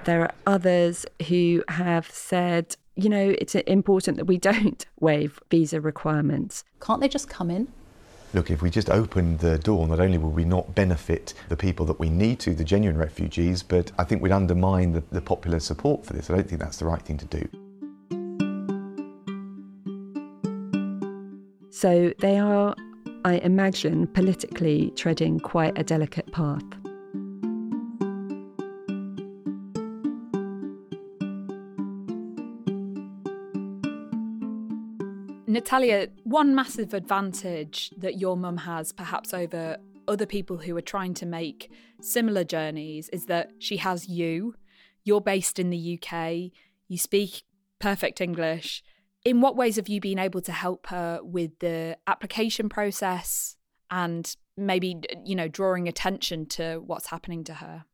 There 0.07 0.23
are 0.23 0.33
others 0.45 1.07
who 1.29 1.63
have 1.69 2.11
said, 2.11 2.77
you 2.97 3.09
know, 3.09 3.33
it's 3.39 3.55
important 3.55 4.17
that 4.17 4.25
we 4.25 4.39
don't 4.39 4.85
waive 4.99 5.39
visa 5.53 5.81
requirements. 5.81 6.65
Can't 6.81 7.01
they 7.01 7.09
just 7.09 7.29
come 7.29 7.49
in? 7.49 7.69
Look, 8.33 8.51
if 8.51 8.63
we 8.63 8.71
just 8.71 8.91
open 8.91 9.37
the 9.39 9.59
door, 9.59 9.87
not 9.89 10.01
only 10.01 10.19
will 10.19 10.31
we 10.31 10.45
not 10.45 10.75
benefit 10.75 11.35
the 11.49 11.57
people 11.57 11.87
that 11.87 11.99
we 11.99 12.09
need 12.09 12.39
to, 12.41 12.55
the 12.55 12.65
genuine 12.65 12.99
refugees, 12.99 13.63
but 13.63 13.91
I 13.99 14.05
think 14.05 14.23
we'd 14.23 14.33
undermine 14.33 14.93
the, 14.93 15.03
the 15.11 15.21
popular 15.21 15.61
support 15.61 16.05
for 16.05 16.13
this. 16.13 16.31
I 16.31 16.37
don't 16.37 16.49
think 16.49 16.61
that's 16.61 16.79
the 16.79 16.87
right 16.87 17.03
thing 17.03 17.19
to 17.19 17.27
do. 17.27 17.49
So 21.71 22.13
they 22.19 22.39
are, 22.39 22.75
I 23.25 23.35
imagine, 23.39 24.07
politically 24.09 24.93
treading 24.97 25.41
quite 25.41 25.79
a 25.79 25.83
delicate 25.83 26.31
path. 26.31 26.63
Natalia, 35.61 36.09
one 36.25 36.55
massive 36.55 36.95
advantage 36.95 37.91
that 37.99 38.19
your 38.19 38.35
mum 38.35 38.57
has, 38.57 38.93
perhaps 38.93 39.35
over 39.35 39.77
other 40.09 40.25
people 40.25 40.57
who 40.57 40.75
are 40.75 40.81
trying 40.81 41.13
to 41.13 41.27
make 41.27 41.71
similar 42.01 42.45
journeys, 42.45 43.11
is 43.11 43.27
that 43.27 43.51
she 43.59 43.77
has 43.77 44.09
you. 44.09 44.55
You're 45.05 45.21
based 45.21 45.59
in 45.59 45.69
the 45.69 46.01
UK, 46.01 46.51
you 46.89 46.97
speak 46.97 47.43
perfect 47.79 48.23
English. 48.23 48.83
In 49.23 49.43
what 49.43 49.55
ways 49.55 49.77
have 49.77 49.87
you 49.87 50.01
been 50.01 50.19
able 50.19 50.41
to 50.41 50.53
help 50.53 50.87
her 50.87 51.21
with 51.23 51.59
the 51.59 51.99
application 52.07 52.71
process 52.71 53.57
and 53.91 54.35
maybe, 54.57 54.97
you 55.27 55.35
know, 55.35 55.49
drawing 55.49 55.89
attention 55.89 56.47
to 56.47 56.83
what's 56.87 57.09
happening 57.09 57.45
to 57.45 57.55
her? 57.55 57.85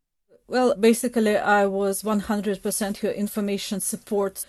Well, 0.46 0.76
basically, 0.76 1.36
I 1.36 1.66
was 1.66 2.04
100% 2.04 2.98
her 2.98 3.10
information 3.10 3.80
support 3.80 4.46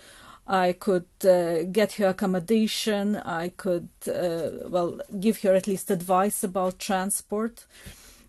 I 0.48 0.72
could 0.72 1.06
uh, 1.24 1.64
get 1.64 1.92
her 1.94 2.08
accommodation. 2.08 3.16
I 3.16 3.50
could, 3.50 3.88
uh, 4.08 4.68
well, 4.68 5.00
give 5.20 5.42
her 5.42 5.54
at 5.54 5.66
least 5.66 5.90
advice 5.90 6.42
about 6.42 6.78
transport. 6.78 7.66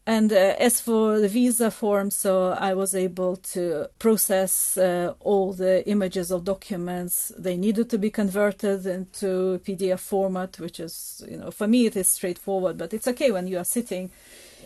And 0.05 0.33
uh, 0.33 0.55
as 0.57 0.81
for 0.81 1.19
the 1.19 1.27
visa 1.27 1.71
form, 1.71 2.09
so 2.09 2.49
I 2.49 2.73
was 2.73 2.95
able 2.95 3.37
to 3.53 3.89
process 3.99 4.75
uh, 4.75 5.13
all 5.19 5.53
the 5.53 5.87
images 5.87 6.31
of 6.31 6.43
documents. 6.43 7.31
They 7.37 7.55
needed 7.55 7.89
to 7.91 7.97
be 7.97 8.09
converted 8.09 8.85
into 8.85 9.61
PDF 9.63 9.99
format, 9.99 10.59
which 10.59 10.79
is, 10.79 11.23
you 11.29 11.37
know, 11.37 11.51
for 11.51 11.67
me 11.67 11.85
it 11.85 11.95
is 11.95 12.07
straightforward, 12.07 12.77
but 12.77 12.93
it's 12.93 13.07
okay 13.07 13.31
when 13.31 13.47
you 13.47 13.59
are 13.59 13.65
sitting 13.65 14.09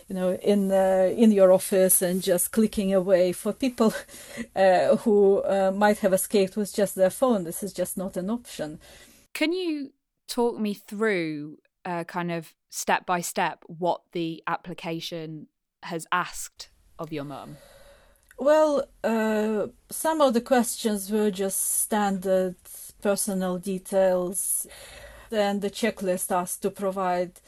you 0.08 0.14
know 0.14 0.34
in 0.34 0.70
uh, 0.70 1.12
in 1.16 1.32
your 1.32 1.52
office 1.52 2.02
and 2.02 2.22
just 2.22 2.52
clicking 2.52 2.92
away 2.92 3.32
for 3.32 3.52
people 3.52 3.94
uh, 4.56 4.96
who 4.96 5.42
uh, 5.44 5.72
might 5.74 5.98
have 5.98 6.12
escaped 6.12 6.56
with 6.56 6.74
just 6.74 6.94
their 6.94 7.10
phone. 7.10 7.44
This 7.44 7.62
is 7.62 7.72
just 7.72 7.96
not 7.96 8.16
an 8.16 8.30
option. 8.30 8.78
Can 9.32 9.52
you 9.52 9.92
talk 10.28 10.58
me 10.58 10.74
through 10.74 11.58
uh, 11.84 12.04
kind 12.04 12.30
of 12.32 12.54
step 12.70 13.06
by 13.06 13.20
step 13.20 13.64
what 13.66 14.02
the 14.12 14.42
application 14.46 15.48
has 15.82 16.06
asked 16.12 16.68
of 16.98 17.12
your 17.12 17.24
mum? 17.24 17.56
Well 18.38 18.84
uh, 19.02 19.68
some 19.90 20.20
of 20.20 20.34
the 20.34 20.40
questions 20.40 21.10
were 21.10 21.30
just 21.30 21.82
standard 21.82 22.56
personal 23.00 23.58
details. 23.58 24.66
Then 25.30 25.60
the 25.60 25.70
checklist 25.70 26.30
asked 26.30 26.62
to 26.62 26.70
provide 26.70 27.40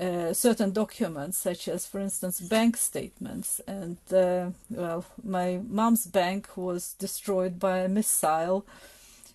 uh, 0.00 0.32
certain 0.32 0.72
documents, 0.72 1.38
such 1.38 1.68
as, 1.68 1.86
for 1.86 2.00
instance, 2.00 2.40
bank 2.40 2.76
statements. 2.76 3.60
And, 3.66 3.98
uh, 4.12 4.50
well, 4.70 5.04
my 5.22 5.60
mom's 5.68 6.06
bank 6.06 6.56
was 6.56 6.94
destroyed 6.94 7.58
by 7.58 7.78
a 7.78 7.88
missile 7.88 8.66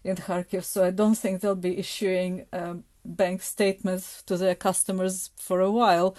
in 0.04 0.16
Kharkiv, 0.16 0.64
so 0.64 0.84
I 0.84 0.92
don't 0.92 1.18
think 1.18 1.42
they'll 1.42 1.56
be 1.56 1.78
issuing 1.78 2.46
um, 2.54 2.84
bank 3.06 3.42
statements 3.42 4.24
to 4.24 4.38
their 4.38 4.56
customers 4.56 5.32
for 5.36 5.60
a 5.62 5.72
while. 5.72 6.16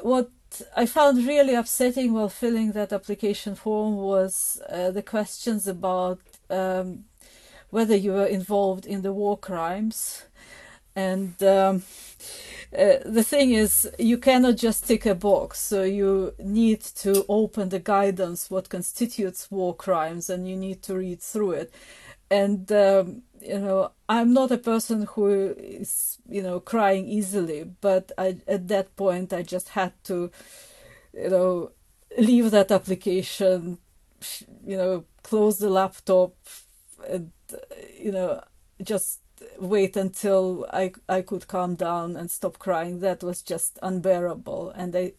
What 0.00 0.30
I 0.76 0.86
found 0.86 1.26
really 1.26 1.54
upsetting 1.54 2.12
while 2.12 2.28
filling 2.28 2.72
that 2.72 2.92
application 2.92 3.54
form 3.54 3.96
was 3.96 4.60
uh, 4.68 4.90
the 4.90 5.02
questions 5.02 5.66
about 5.66 6.20
um, 6.50 7.04
whether 7.70 7.96
you 7.96 8.12
were 8.12 8.26
involved 8.26 8.86
in 8.86 9.02
the 9.02 9.12
war 9.12 9.38
crimes. 9.38 10.24
And 10.94 11.42
um, 11.42 11.82
uh, 12.76 12.96
the 13.04 13.22
thing 13.22 13.52
is, 13.52 13.90
you 13.98 14.16
cannot 14.18 14.56
just 14.56 14.86
tick 14.86 15.04
a 15.06 15.14
box. 15.14 15.60
So 15.60 15.82
you 15.82 16.34
need 16.38 16.80
to 16.80 17.24
open 17.28 17.68
the 17.68 17.78
guidance 17.78 18.50
what 18.50 18.70
constitutes 18.70 19.50
war 19.50 19.74
crimes, 19.74 20.30
and 20.30 20.48
you 20.48 20.56
need 20.56 20.82
to 20.84 20.94
read 20.94 21.20
through 21.20 21.52
it. 21.52 21.74
And 22.30 22.70
um, 22.72 23.22
you 23.40 23.58
know, 23.58 23.92
I'm 24.08 24.32
not 24.32 24.50
a 24.52 24.58
person 24.58 25.06
who 25.14 25.54
is 25.58 26.18
you 26.28 26.42
know 26.42 26.60
crying 26.60 27.06
easily, 27.06 27.64
but 27.64 28.12
I, 28.16 28.38
at 28.48 28.68
that 28.68 28.96
point, 28.96 29.32
I 29.32 29.42
just 29.42 29.70
had 29.70 29.92
to, 30.04 30.30
you 31.12 31.28
know, 31.30 31.72
leave 32.18 32.50
that 32.52 32.70
application, 32.70 33.78
you 34.66 34.76
know, 34.76 35.04
close 35.22 35.58
the 35.58 35.70
laptop, 35.70 36.34
and 37.08 37.32
you 37.98 38.12
know, 38.12 38.42
just 38.82 39.21
wait 39.60 39.96
until 39.96 40.66
I 40.72 40.92
I 41.08 41.22
could 41.22 41.48
calm 41.48 41.76
down 41.76 42.16
and 42.16 42.30
stop 42.30 42.58
crying. 42.58 43.00
That 43.00 43.22
was 43.22 43.42
just 43.42 43.78
unbearable, 43.82 44.70
and 44.76 44.96
I. 44.96 45.12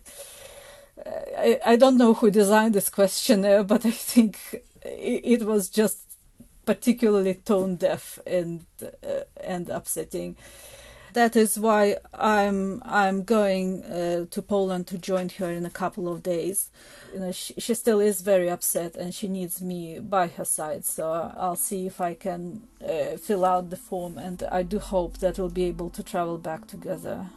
I, 1.37 1.59
I 1.65 1.75
don't 1.77 1.97
know 1.97 2.13
who 2.15 2.31
designed 2.31 2.75
this 2.75 2.89
questionnaire, 2.89 3.63
but 3.73 3.85
I 3.85 3.91
think 3.91 4.37
it, 4.83 5.21
it 5.41 5.43
was 5.43 5.69
just 5.69 5.99
particularly 6.65 7.35
tone 7.35 7.77
deaf 7.77 8.19
and 8.25 8.65
uh, 8.83 9.21
and 9.43 9.69
upsetting. 9.69 10.37
That 11.13 11.35
is 11.35 11.59
why 11.59 11.97
I'm 12.13 12.81
I'm 12.83 13.23
going 13.23 13.83
uh, 13.83 14.25
to 14.31 14.41
Poland 14.41 14.87
to 14.87 14.97
join 14.97 15.29
her 15.37 15.51
in 15.51 15.65
a 15.65 15.69
couple 15.69 16.11
of 16.11 16.23
days. 16.23 16.71
You 17.13 17.19
know, 17.19 17.31
she, 17.31 17.53
she 17.59 17.75
still 17.75 17.99
is 17.99 18.21
very 18.21 18.49
upset 18.49 18.95
and 18.95 19.13
she 19.13 19.27
needs 19.27 19.61
me 19.61 19.99
by 19.99 20.27
her 20.27 20.45
side. 20.45 20.85
So 20.85 21.31
I'll 21.37 21.55
see 21.55 21.85
if 21.85 22.01
I 22.01 22.15
can 22.15 22.63
uh, 22.81 23.17
fill 23.17 23.45
out 23.45 23.69
the 23.69 23.77
form, 23.77 24.17
and 24.17 24.41
I 24.51 24.63
do 24.63 24.79
hope 24.79 25.19
that 25.19 25.37
we'll 25.37 25.49
be 25.49 25.65
able 25.65 25.91
to 25.91 26.01
travel 26.01 26.39
back 26.39 26.65
together. 26.67 27.27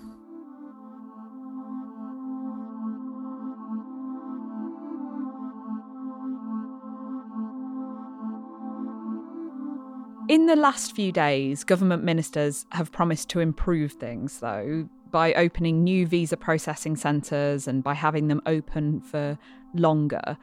In 10.29 10.47
the 10.47 10.57
last 10.57 10.97
few 10.97 11.13
days, 11.13 11.63
government 11.63 12.03
ministers 12.03 12.67
have 12.73 12.91
promised 12.91 13.29
to 13.29 13.39
improve 13.39 13.93
things, 13.93 14.41
though, 14.41 14.89
by 15.13 15.33
opening 15.35 15.85
new 15.85 16.05
visa 16.05 16.37
processing 16.37 16.97
centres 16.97 17.69
and 17.69 17.85
by 17.85 17.95
having 17.95 18.27
them 18.27 18.43
open 18.45 19.01
for 19.03 19.39
longer. 19.73 20.37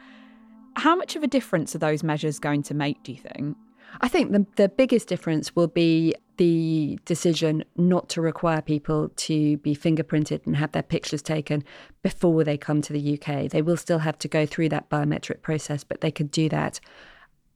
How 0.78 0.96
much 0.96 1.17
of 1.17 1.24
a 1.24 1.28
difference 1.28 1.76
are 1.76 1.80
those 1.80 2.02
measures 2.02 2.39
going 2.39 2.63
to 2.63 2.74
make, 2.74 3.04
do 3.04 3.12
you 3.12 3.17
think? 3.17 3.58
I 4.00 4.08
think 4.08 4.32
the, 4.32 4.46
the 4.56 4.69
biggest 4.69 5.10
difference 5.10 5.54
will 5.54 5.67
be 5.67 6.15
the 6.38 6.98
decision 7.04 7.65
not 7.76 8.08
to 8.10 8.22
require 8.22 8.62
people 8.62 9.10
to 9.10 9.58
be 9.58 9.76
fingerprinted 9.76 10.46
and 10.46 10.56
have 10.56 10.72
their 10.72 10.82
pictures 10.82 11.22
taken 11.22 11.62
before 12.04 12.46
they 12.46 12.58
come 12.58 12.82
to 12.84 12.93
the 12.93 13.19
UK. 13.19 13.50
They 13.50 13.62
will 13.62 13.78
still 13.78 14.00
have 14.00 14.17
to 14.19 14.30
go 14.30 14.46
through 14.46 14.69
that 14.69 14.89
biometric 14.89 15.41
process, 15.41 15.84
but 15.84 16.00
they 16.00 16.10
could 16.10 16.32
do 16.32 16.48
that 16.48 16.80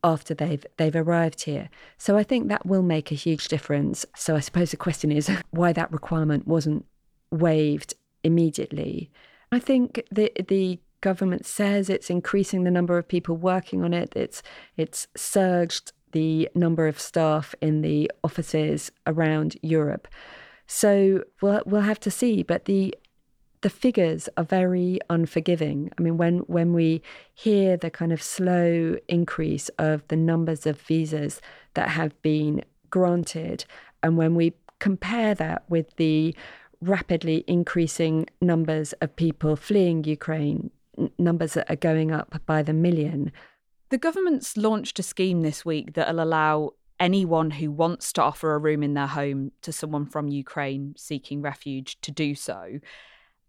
after 0.07 0.33
they've 0.33 0.65
they've 0.77 0.95
arrived 0.95 1.43
here. 1.43 1.69
So 1.97 2.17
I 2.17 2.23
think 2.23 2.47
that 2.47 2.65
will 2.65 2.81
make 2.81 3.11
a 3.11 3.21
huge 3.25 3.47
difference. 3.49 4.05
So 4.15 4.35
I 4.35 4.39
suppose 4.39 4.71
the 4.71 4.77
question 4.77 5.11
is 5.11 5.29
why 5.51 5.73
that 5.73 5.91
requirement 5.91 6.47
wasn't 6.47 6.85
waived 7.29 7.93
immediately. 8.23 9.11
I 9.51 9.59
think 9.59 10.03
the 10.09 10.31
the 10.47 10.79
government 11.01 11.45
says 11.45 11.89
it's 11.89 12.09
increasing 12.09 12.63
the 12.63 12.71
number 12.71 12.97
of 12.97 13.07
people 13.07 13.35
working 13.35 13.83
on 13.83 13.93
it. 13.93 14.13
It's 14.15 14.41
it's 14.77 15.07
surged 15.15 15.91
the 16.13 16.49
number 16.55 16.87
of 16.87 16.99
staff 16.99 17.53
in 17.61 17.81
the 17.81 18.09
offices 18.23 18.91
around 19.05 19.57
Europe. 19.61 20.07
So 20.67 21.23
we'll 21.41 21.61
we'll 21.65 21.81
have 21.93 21.99
to 22.01 22.11
see. 22.11 22.43
But 22.43 22.65
the 22.65 22.95
the 23.61 23.69
figures 23.69 24.29
are 24.37 24.43
very 24.43 24.99
unforgiving. 25.09 25.91
I 25.97 26.01
mean, 26.01 26.17
when 26.17 26.39
when 26.39 26.73
we 26.73 27.01
hear 27.33 27.77
the 27.77 27.89
kind 27.89 28.13
of 28.13 28.21
slow 28.21 28.97
increase 29.07 29.69
of 29.77 30.07
the 30.07 30.15
numbers 30.15 30.65
of 30.65 30.79
visas 30.79 31.41
that 31.73 31.89
have 31.89 32.19
been 32.21 32.63
granted, 32.89 33.65
and 34.03 34.17
when 34.17 34.35
we 34.35 34.53
compare 34.79 35.33
that 35.35 35.63
with 35.69 35.95
the 35.95 36.35
rapidly 36.81 37.43
increasing 37.47 38.27
numbers 38.41 38.93
of 39.01 39.15
people 39.15 39.55
fleeing 39.55 40.03
Ukraine, 40.03 40.69
numbers 41.17 41.53
that 41.53 41.69
are 41.71 41.75
going 41.75 42.11
up 42.11 42.39
by 42.45 42.61
the 42.61 42.73
million. 42.73 43.31
The 43.89 43.97
government's 43.97 44.57
launched 44.57 44.99
a 44.99 45.03
scheme 45.03 45.41
this 45.41 45.65
week 45.65 45.93
that'll 45.93 46.21
allow 46.21 46.73
anyone 46.99 47.51
who 47.51 47.71
wants 47.71 48.11
to 48.13 48.23
offer 48.23 48.53
a 48.53 48.57
room 48.57 48.83
in 48.83 48.93
their 48.95 49.07
home 49.07 49.51
to 49.61 49.71
someone 49.71 50.05
from 50.05 50.27
Ukraine 50.27 50.93
seeking 50.97 51.41
refuge 51.41 51.99
to 52.01 52.11
do 52.11 52.35
so. 52.35 52.79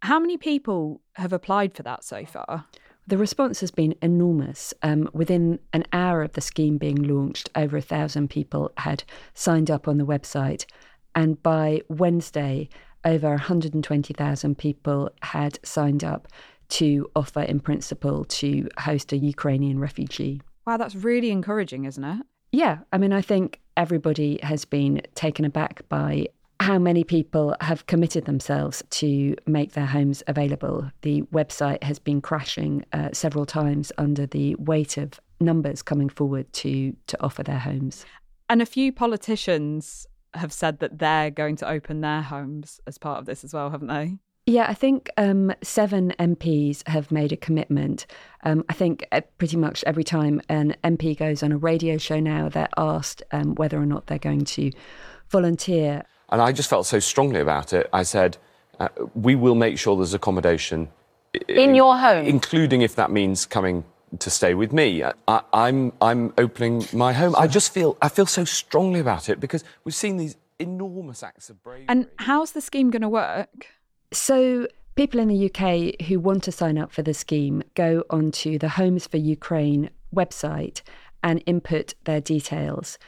How 0.02 0.18
many 0.18 0.36
people 0.36 1.00
have 1.14 1.32
applied 1.32 1.74
for 1.74 1.82
that 1.82 2.04
so 2.04 2.24
far? 2.24 2.66
The 3.06 3.18
response 3.18 3.60
has 3.60 3.70
been 3.70 3.94
enormous. 4.02 4.74
Um, 4.82 5.08
within 5.12 5.60
an 5.72 5.84
hour 5.92 6.22
of 6.22 6.32
the 6.32 6.40
scheme 6.40 6.76
being 6.76 7.02
launched, 7.02 7.48
over 7.56 7.78
a 7.78 7.82
thousand 7.82 8.28
people 8.28 8.70
had 8.76 9.02
signed 9.34 9.70
up 9.70 9.88
on 9.88 9.98
the 9.98 10.04
website. 10.06 10.66
And 11.14 11.42
by 11.42 11.82
Wednesday, 11.88 12.68
over 13.04 13.30
120,000 13.30 14.58
people 14.58 15.10
had 15.22 15.58
signed 15.62 16.04
up 16.04 16.28
to 16.68 17.10
offer, 17.16 17.40
in 17.40 17.60
principle, 17.60 18.24
to 18.26 18.68
host 18.78 19.12
a 19.12 19.16
Ukrainian 19.16 19.78
refugee. 19.78 20.42
Wow, 20.66 20.76
that's 20.76 20.94
really 20.94 21.30
encouraging, 21.30 21.86
isn't 21.86 22.04
it? 22.04 22.26
Yeah, 22.52 22.80
I 22.92 22.98
mean, 22.98 23.12
I 23.12 23.22
think 23.22 23.60
everybody 23.76 24.38
has 24.42 24.64
been 24.64 25.00
taken 25.14 25.44
aback 25.44 25.88
by 25.88 26.28
how 26.60 26.78
many 26.78 27.04
people 27.04 27.54
have 27.60 27.86
committed 27.86 28.24
themselves 28.24 28.82
to 28.90 29.36
make 29.46 29.72
their 29.72 29.86
homes 29.86 30.22
available. 30.26 30.90
The 31.02 31.22
website 31.32 31.82
has 31.82 31.98
been 31.98 32.20
crashing 32.20 32.84
uh, 32.92 33.10
several 33.12 33.46
times 33.46 33.92
under 33.96 34.26
the 34.26 34.54
weight 34.56 34.96
of 34.96 35.20
numbers 35.40 35.82
coming 35.82 36.08
forward 36.08 36.52
to 36.52 36.94
to 37.06 37.22
offer 37.22 37.42
their 37.42 37.58
homes. 37.58 38.04
And 38.48 38.60
a 38.60 38.66
few 38.66 38.92
politicians 38.92 40.06
have 40.34 40.52
said 40.52 40.80
that 40.80 40.98
they're 40.98 41.30
going 41.30 41.56
to 41.56 41.68
open 41.68 42.00
their 42.00 42.22
homes 42.22 42.80
as 42.86 42.98
part 42.98 43.18
of 43.18 43.26
this 43.26 43.44
as 43.44 43.54
well, 43.54 43.70
haven't 43.70 43.88
they? 43.88 44.16
Yeah, 44.46 44.66
I 44.66 44.72
think 44.74 45.10
um, 45.18 45.52
seven 45.62 46.14
MPs 46.18 46.86
have 46.88 47.12
made 47.12 47.32
a 47.32 47.36
commitment. 47.36 48.06
Um, 48.44 48.64
I 48.70 48.72
think 48.72 49.06
uh, 49.12 49.20
pretty 49.36 49.58
much 49.58 49.84
every 49.86 50.04
time 50.04 50.40
an 50.48 50.74
MP 50.82 51.16
goes 51.16 51.42
on 51.42 51.52
a 51.52 51.58
radio 51.58 51.98
show 51.98 52.18
now, 52.18 52.48
they're 52.48 52.68
asked 52.78 53.22
um, 53.30 53.56
whether 53.56 53.78
or 53.78 53.84
not 53.84 54.06
they're 54.06 54.18
going 54.18 54.46
to 54.46 54.72
volunteer. 55.28 56.02
And 56.30 56.42
I 56.42 56.52
just 56.52 56.68
felt 56.68 56.86
so 56.86 56.98
strongly 56.98 57.40
about 57.40 57.72
it. 57.72 57.88
I 57.92 58.02
said, 58.02 58.36
uh, 58.78 58.88
we 59.14 59.34
will 59.34 59.54
make 59.54 59.78
sure 59.78 59.96
there's 59.96 60.14
accommodation 60.14 60.88
in 61.48 61.74
your 61.74 61.96
home, 61.98 62.26
including 62.26 62.82
if 62.82 62.94
that 62.96 63.10
means 63.10 63.46
coming 63.46 63.84
to 64.18 64.30
stay 64.30 64.54
with 64.54 64.72
me. 64.72 65.02
I, 65.02 65.12
am 65.28 65.42
I'm, 65.52 65.92
I'm 66.00 66.34
opening 66.38 66.86
my 66.92 67.12
home. 67.12 67.34
I 67.36 67.46
just 67.46 67.72
feel 67.72 67.96
I 68.00 68.08
feel 68.08 68.26
so 68.26 68.44
strongly 68.44 69.00
about 69.00 69.28
it 69.28 69.40
because 69.40 69.64
we've 69.84 69.94
seen 69.94 70.16
these 70.16 70.36
enormous 70.58 71.22
acts 71.22 71.50
of 71.50 71.62
bravery. 71.62 71.86
And 71.88 72.08
how's 72.16 72.52
the 72.52 72.60
scheme 72.60 72.90
going 72.90 73.02
to 73.02 73.08
work? 73.08 73.66
So, 74.12 74.66
people 74.94 75.20
in 75.20 75.28
the 75.28 75.50
UK 75.50 76.06
who 76.06 76.18
want 76.18 76.42
to 76.44 76.52
sign 76.52 76.78
up 76.78 76.92
for 76.92 77.02
the 77.02 77.14
scheme 77.14 77.62
go 77.74 78.04
onto 78.10 78.58
the 78.58 78.70
Homes 78.70 79.06
for 79.06 79.18
Ukraine 79.18 79.90
website 80.14 80.82
and 81.22 81.42
input 81.46 81.94
their 82.04 82.20
details. 82.20 82.98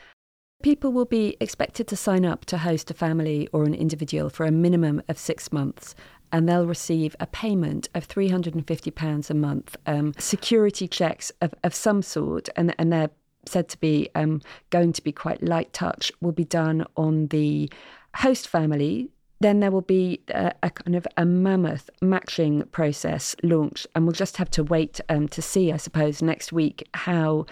People 0.63 0.93
will 0.93 1.07
be 1.07 1.39
expected 1.41 1.89
to 1.89 1.97
sign 1.97 2.27
up 2.27 2.45
to 2.45 2.59
host 2.59 2.91
a 2.91 2.95
family 2.95 3.49
or 3.51 3.65
an 3.65 3.75
individual 3.75 4.29
for 4.29 4.45
a 4.45 4.51
minimum 4.51 5.03
of 5.09 5.19
six 5.19 5.51
months, 5.51 5.95
and 6.33 6.47
they'll 6.47 6.67
receive 6.67 7.17
a 7.19 7.27
payment 7.27 7.89
of 7.95 8.07
£350 8.07 9.31
a 9.31 9.35
month, 9.35 9.77
um, 9.87 10.13
security 10.19 10.87
checks 10.87 11.33
of, 11.41 11.55
of 11.65 11.75
some 11.75 12.03
sort, 12.03 12.51
and, 12.57 12.75
and 12.79 12.93
they're 12.93 13.11
said 13.47 13.71
to 13.71 13.81
be 13.81 14.11
um, 14.15 14.43
going 14.69 14.93
to 14.93 15.03
be 15.03 15.13
quite 15.13 15.43
light 15.43 15.73
touch, 15.73 16.13
will 16.21 16.31
be 16.31 16.45
done 16.45 16.85
on 16.95 17.29
the 17.29 17.71
host 18.17 18.47
family. 18.47 19.09
Then 19.41 19.61
there 19.61 19.71
will 19.71 19.81
be 19.81 20.21
a, 20.29 20.53
a, 20.63 20.69
kind 20.69 20.95
of 20.95 21.07
a 21.17 21.25
mammoth 21.25 21.89
matching 22.03 22.65
process 22.71 23.35
launched, 23.43 23.87
and 23.95 24.05
we'll 24.05 24.13
just 24.13 24.37
have 24.37 24.51
to 24.51 24.63
wait 24.63 25.01
um, 25.09 25.27
to 25.29 25.41
see, 25.41 25.73
I 25.73 25.79
suppose, 25.79 26.21
next 26.21 26.53
week 26.53 26.87
how 26.93 27.47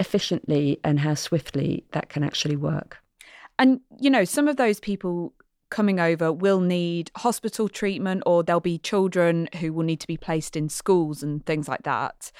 efficiently 0.00 0.80
and 0.84 1.00
how 1.00 1.14
swiftly 1.14 1.84
that 1.92 2.08
can 2.08 2.22
actually 2.22 2.56
work. 2.56 2.98
And, 3.58 3.80
you 4.00 4.10
know, 4.10 4.24
some 4.24 4.48
of 4.48 4.56
those 4.56 4.80
people 4.80 5.32
coming 5.70 5.98
over 5.98 6.32
will 6.32 6.60
need 6.60 7.10
hospital 7.16 7.68
treatment, 7.68 8.22
or 8.26 8.42
there'll 8.42 8.60
be 8.60 8.78
children 8.78 9.48
who 9.60 9.72
will 9.72 9.84
need 9.84 10.00
to 10.00 10.06
be 10.06 10.16
placed 10.16 10.56
in 10.56 10.68
schools 10.68 11.22
and 11.22 11.44
things 11.46 11.68
like 11.68 11.82
that. 11.82 12.30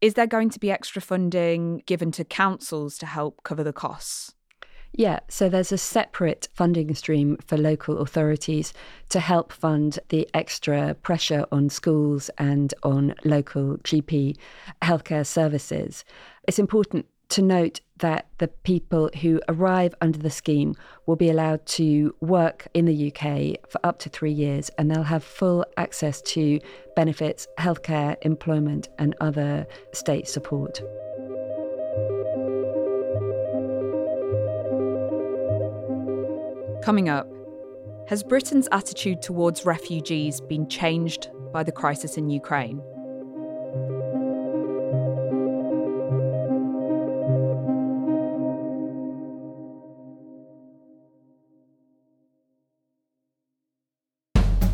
Is 0.00 0.14
there 0.14 0.26
going 0.26 0.50
to 0.50 0.58
be 0.58 0.70
extra 0.70 1.02
funding 1.02 1.82
given 1.86 2.10
to 2.12 2.24
councils 2.24 2.96
to 2.98 3.06
help 3.06 3.42
cover 3.42 3.62
the 3.62 3.72
costs? 3.72 4.34
Yeah, 4.92 5.20
so 5.28 5.48
there's 5.48 5.70
a 5.70 5.78
separate 5.78 6.48
funding 6.52 6.94
stream 6.94 7.38
for 7.46 7.56
local 7.56 7.98
authorities 7.98 8.72
to 9.10 9.20
help 9.20 9.52
fund 9.52 10.00
the 10.08 10.28
extra 10.34 10.94
pressure 10.94 11.46
on 11.52 11.70
schools 11.70 12.28
and 12.38 12.74
on 12.82 13.14
local 13.24 13.78
GP 13.78 14.36
healthcare 14.82 15.26
services. 15.26 16.04
It's 16.50 16.58
important 16.58 17.06
to 17.28 17.42
note 17.42 17.78
that 17.98 18.26
the 18.38 18.48
people 18.48 19.08
who 19.20 19.40
arrive 19.48 19.94
under 20.00 20.18
the 20.18 20.30
scheme 20.30 20.74
will 21.06 21.14
be 21.14 21.30
allowed 21.30 21.64
to 21.78 22.12
work 22.20 22.66
in 22.74 22.86
the 22.86 23.06
UK 23.06 23.70
for 23.70 23.78
up 23.84 24.00
to 24.00 24.08
three 24.08 24.32
years 24.32 24.68
and 24.76 24.90
they'll 24.90 25.04
have 25.04 25.22
full 25.22 25.64
access 25.76 26.20
to 26.22 26.58
benefits, 26.96 27.46
healthcare, 27.60 28.16
employment, 28.22 28.88
and 28.98 29.14
other 29.20 29.64
state 29.92 30.26
support. 30.26 30.80
Coming 36.82 37.08
up, 37.08 37.28
has 38.08 38.24
Britain's 38.24 38.66
attitude 38.72 39.22
towards 39.22 39.64
refugees 39.64 40.40
been 40.40 40.68
changed 40.68 41.30
by 41.52 41.62
the 41.62 41.70
crisis 41.70 42.16
in 42.16 42.28
Ukraine? 42.28 42.82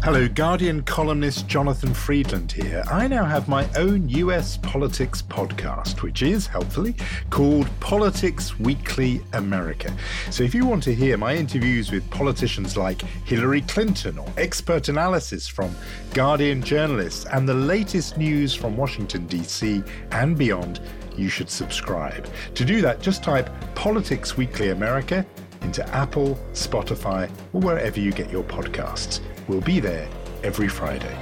Hello, 0.07 0.29
Guardian 0.29 0.85
columnist 0.85 1.49
Jonathan 1.49 1.93
Freedland 1.93 2.53
here. 2.53 2.85
I 2.89 3.09
now 3.09 3.25
have 3.25 3.49
my 3.49 3.69
own 3.75 4.09
US 4.11 4.57
politics 4.59 5.21
podcast, 5.21 6.03
which 6.03 6.23
is, 6.23 6.47
helpfully, 6.47 6.95
called 7.29 7.69
Politics 7.81 8.57
Weekly 8.61 9.21
America. 9.33 9.93
So 10.31 10.45
if 10.45 10.55
you 10.55 10.65
want 10.65 10.85
to 10.85 10.95
hear 10.95 11.17
my 11.17 11.35
interviews 11.35 11.91
with 11.91 12.09
politicians 12.09 12.77
like 12.77 13.03
Hillary 13.03 13.63
Clinton 13.63 14.17
or 14.17 14.33
expert 14.37 14.89
analysis 14.89 15.49
from 15.49 15.75
Guardian 16.15 16.63
journalists 16.63 17.27
and 17.33 17.49
the 17.49 17.55
latest 17.55 18.17
news 18.17 18.55
from 18.55 18.77
Washington, 18.77 19.27
D.C. 19.27 19.83
and 20.13 20.39
beyond, 20.39 20.79
you 21.17 21.29
should 21.29 21.51
subscribe. 21.51 22.29
To 22.55 22.65
do 22.65 22.81
that, 22.81 23.01
just 23.01 23.25
type 23.25 23.51
Politics 23.75 24.37
Weekly 24.37 24.69
America 24.69 25.27
into 25.63 25.85
Apple, 25.89 26.39
Spotify, 26.53 27.29
or 27.53 27.61
wherever 27.61 27.99
you 27.99 28.13
get 28.13 28.31
your 28.31 28.45
podcasts. 28.45 29.21
We'll 29.49 29.61
be 29.61 29.81
there 29.81 30.09
every 30.43 30.69
Friday. 30.69 31.17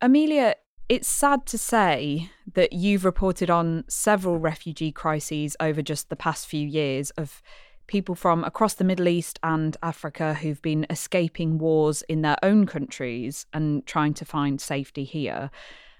Amelia, 0.00 0.54
it's 0.88 1.08
sad 1.08 1.44
to 1.46 1.58
say 1.58 2.30
that 2.54 2.72
you've 2.72 3.04
reported 3.04 3.50
on 3.50 3.84
several 3.88 4.38
refugee 4.38 4.92
crises 4.92 5.56
over 5.60 5.82
just 5.82 6.08
the 6.08 6.16
past 6.16 6.46
few 6.46 6.66
years 6.66 7.10
of 7.10 7.42
people 7.86 8.14
from 8.14 8.44
across 8.44 8.74
the 8.74 8.84
Middle 8.84 9.08
East 9.08 9.38
and 9.42 9.76
Africa 9.82 10.34
who've 10.34 10.62
been 10.62 10.86
escaping 10.88 11.58
wars 11.58 12.02
in 12.02 12.22
their 12.22 12.38
own 12.42 12.64
countries 12.64 13.46
and 13.52 13.84
trying 13.84 14.14
to 14.14 14.24
find 14.24 14.60
safety 14.60 15.04
here. 15.04 15.50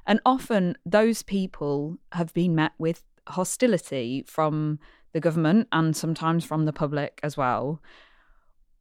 And 0.07 0.21
often 0.25 0.79
those 0.87 1.23
people 1.23 1.99
have 2.13 2.33
been 2.33 2.55
met 2.55 2.73
with 2.79 3.05
hostility 3.29 4.25
from 4.27 4.79
the 5.13 5.21
government 5.21 5.69
and 5.73 5.97
sometimes 5.97 6.45
from 6.45 6.65
the 6.65 6.73
public 6.73 7.21
as 7.23 7.37
well. 7.37 7.83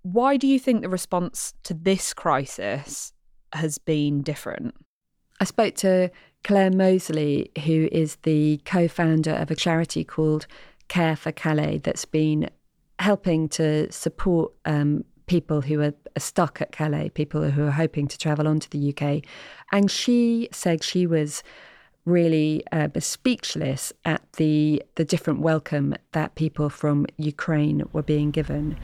Why 0.02 0.38
do 0.38 0.48
you 0.48 0.60
think 0.60 0.82
the 0.82 0.90
response 0.90 1.54
to 1.64 1.74
this 1.74 2.14
crisis 2.14 3.14
has 3.54 3.78
been 3.78 4.22
different? 4.22 4.76
I 5.40 5.46
spoke 5.46 5.76
to 5.76 6.12
Clare 6.44 6.72
Moseley, 6.72 7.52
who 7.66 7.90
is 7.92 8.18
the 8.24 8.62
co 8.66 8.88
founder 8.88 9.32
of 9.32 9.52
a 9.52 9.56
charity 9.56 10.04
called 10.04 10.48
Care 10.88 11.16
for 11.16 11.32
Calais 11.32 11.80
that's 11.84 12.06
been 12.06 12.50
helping 13.00 13.48
to 13.50 13.92
support 13.92 14.52
um, 14.66 15.04
people 15.28 15.62
who 15.62 15.82
are 15.82 15.94
stuck 16.18 16.62
at 16.62 16.72
Calais, 16.72 17.10
people 17.10 17.50
who 17.52 17.66
are 17.68 17.72
hoping 17.72 18.08
to 18.08 18.18
travel 18.18 18.48
on 18.48 18.60
to 18.60 18.70
the 18.70 18.94
UK. 18.94 19.24
And 19.72 19.90
she 19.90 20.50
said 20.52 20.84
she 20.84 21.06
was 21.06 21.44
really 22.10 22.64
uh, 22.72 22.90
speechless 23.00 23.94
at 24.04 24.22
the 24.34 24.84
the 24.96 25.06
different 25.06 25.40
welcome 25.40 25.96
that 26.12 26.36
people 26.36 26.70
from 26.70 27.06
Ukraine 27.18 27.84
were 27.94 28.04
being 28.04 28.32
given. 28.32 28.78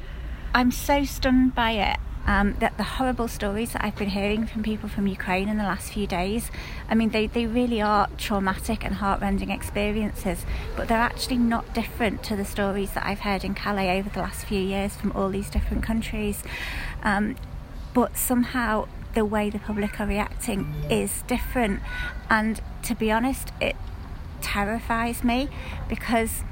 I'm 0.54 0.72
so 0.72 1.04
stunned 1.04 1.54
by 1.54 1.72
it 1.72 1.98
um, 2.28 2.56
that 2.60 2.78
the 2.78 2.84
horrible 2.84 3.28
stories 3.28 3.74
that 3.74 3.84
I've 3.84 3.96
been 3.96 4.10
hearing 4.10 4.48
from 4.48 4.64
people 4.64 4.90
from 4.90 5.08
Ukraine 5.08 5.48
in 5.48 5.58
the 5.58 5.64
last 5.64 5.92
few 5.92 6.08
days, 6.08 6.50
I 6.90 6.96
mean, 6.96 7.10
they, 7.10 7.28
they 7.28 7.46
really 7.46 7.82
are 7.82 8.10
traumatic 8.18 8.84
and 8.84 8.96
heartrending 8.96 9.52
experiences, 9.52 10.46
but 10.76 10.88
they're 10.88 10.98
actually 10.98 11.38
not 11.38 11.74
different 11.74 12.24
to 12.24 12.36
the 12.36 12.46
stories 12.46 12.92
that 12.94 13.06
I've 13.06 13.20
heard 13.20 13.44
in 13.44 13.54
Calais 13.54 14.00
over 14.00 14.10
the 14.10 14.20
last 14.20 14.46
few 14.46 14.62
years 14.62 14.96
from 14.96 15.12
all 15.12 15.30
these 15.30 15.50
different 15.50 15.84
countries. 15.84 16.44
Um, 17.04 17.36
but 17.94 18.18
somehow 18.18 18.88
the 19.16 19.26
way 19.26 19.50
the 19.50 19.60
public 19.60 20.00
are 20.00 20.06
reacting 20.06 20.74
is 20.90 21.24
different, 21.24 21.82
and 22.30 22.62
to 22.84 22.94
be 22.94 23.12
honest, 23.12 23.52
it 23.60 23.76
terrifies 24.42 25.24
me 25.24 25.50
because 25.90 26.44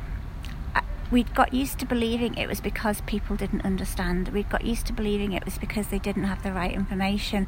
uh, 0.73 0.82
we'd 1.12 1.36
got 1.36 1.54
used 1.54 1.78
to 1.80 1.86
believing 1.86 2.36
it 2.36 2.47
was 2.47 2.60
because 2.60 3.02
people 3.02 3.36
didn't 3.36 3.63
understand. 3.63 4.30
We'd 4.30 4.49
got 4.49 4.65
used 4.65 4.88
to 4.88 4.93
believing 4.93 5.34
it 5.34 5.45
was 5.45 5.58
because 5.58 5.88
they 5.88 5.99
didn't 5.99 6.23
have 6.23 6.41
the 6.41 6.52
right 6.52 6.73
information. 6.73 7.47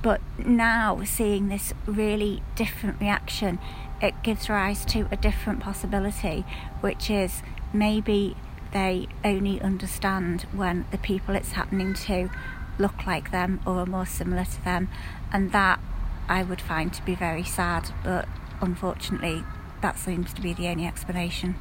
But 0.00 0.20
now, 0.38 1.02
seeing 1.04 1.48
this 1.48 1.74
really 1.86 2.42
different 2.56 3.00
reaction, 3.00 3.58
it 4.00 4.14
gives 4.22 4.48
rise 4.48 4.84
to 4.86 5.06
a 5.12 5.16
different 5.16 5.60
possibility, 5.60 6.44
which 6.80 7.10
is 7.10 7.42
maybe 7.72 8.36
they 8.72 9.06
only 9.24 9.60
understand 9.60 10.42
when 10.52 10.86
the 10.90 10.98
people 10.98 11.34
it's 11.34 11.52
happening 11.52 11.94
to 11.94 12.30
look 12.78 13.06
like 13.06 13.30
them 13.30 13.60
or 13.66 13.78
are 13.78 13.86
more 13.86 14.06
similar 14.06 14.44
to 14.44 14.64
them. 14.64 14.88
And 15.32 15.52
that 15.52 15.80
I 16.28 16.42
would 16.42 16.60
find 16.60 16.92
to 16.94 17.02
be 17.04 17.14
very 17.14 17.44
sad, 17.44 17.90
but 18.04 18.28
unfortunately, 18.60 19.44
that 19.80 19.98
seems 19.98 20.32
to 20.34 20.40
be 20.40 20.52
the 20.52 20.68
only 20.68 20.86
explanation 20.86 21.56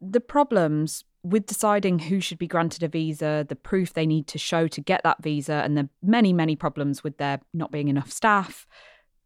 the 0.00 0.20
problems 0.20 1.04
with 1.22 1.46
deciding 1.46 1.98
who 1.98 2.20
should 2.20 2.38
be 2.38 2.46
granted 2.46 2.82
a 2.82 2.88
visa, 2.88 3.44
the 3.48 3.56
proof 3.56 3.92
they 3.92 4.06
need 4.06 4.26
to 4.28 4.38
show 4.38 4.68
to 4.68 4.80
get 4.80 5.02
that 5.02 5.22
visa, 5.22 5.54
and 5.54 5.76
the 5.76 5.88
many, 6.02 6.32
many 6.32 6.56
problems 6.56 7.02
with 7.02 7.18
there 7.18 7.40
not 7.52 7.72
being 7.72 7.88
enough 7.88 8.10
staff, 8.10 8.66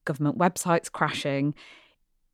government 0.04 0.38
websites 0.38 0.90
crashing. 0.90 1.54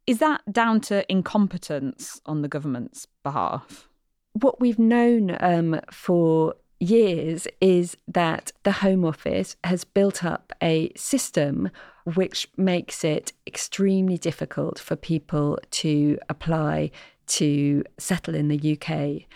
Is 0.07 0.18
that 0.18 0.40
down 0.51 0.81
to 0.83 1.11
incompetence 1.11 2.21
on 2.25 2.42
the 2.42 2.49
government's 2.49 3.07
behalf? 3.23 3.88
What 4.33 4.61
we've 4.61 4.79
known 4.79 5.37
um, 5.40 5.81
for 5.90 6.55
years 6.81 7.47
is 7.61 7.97
that 8.07 8.53
the 8.62 8.73
Home 8.73 9.05
Office 9.05 9.57
has 9.64 9.85
built 9.85 10.25
up 10.25 10.53
a 10.62 10.93
system 10.95 11.71
which 12.14 12.49
makes 12.57 13.05
it 13.05 13.33
extremely 13.47 14.17
difficult 14.17 14.79
for 14.79 14.97
people 14.97 15.59
to 15.71 16.19
apply 16.29 16.91
to 17.27 17.85
settle 17.99 18.35
in 18.35 18.49
the 18.49 18.79
UK. 18.79 19.29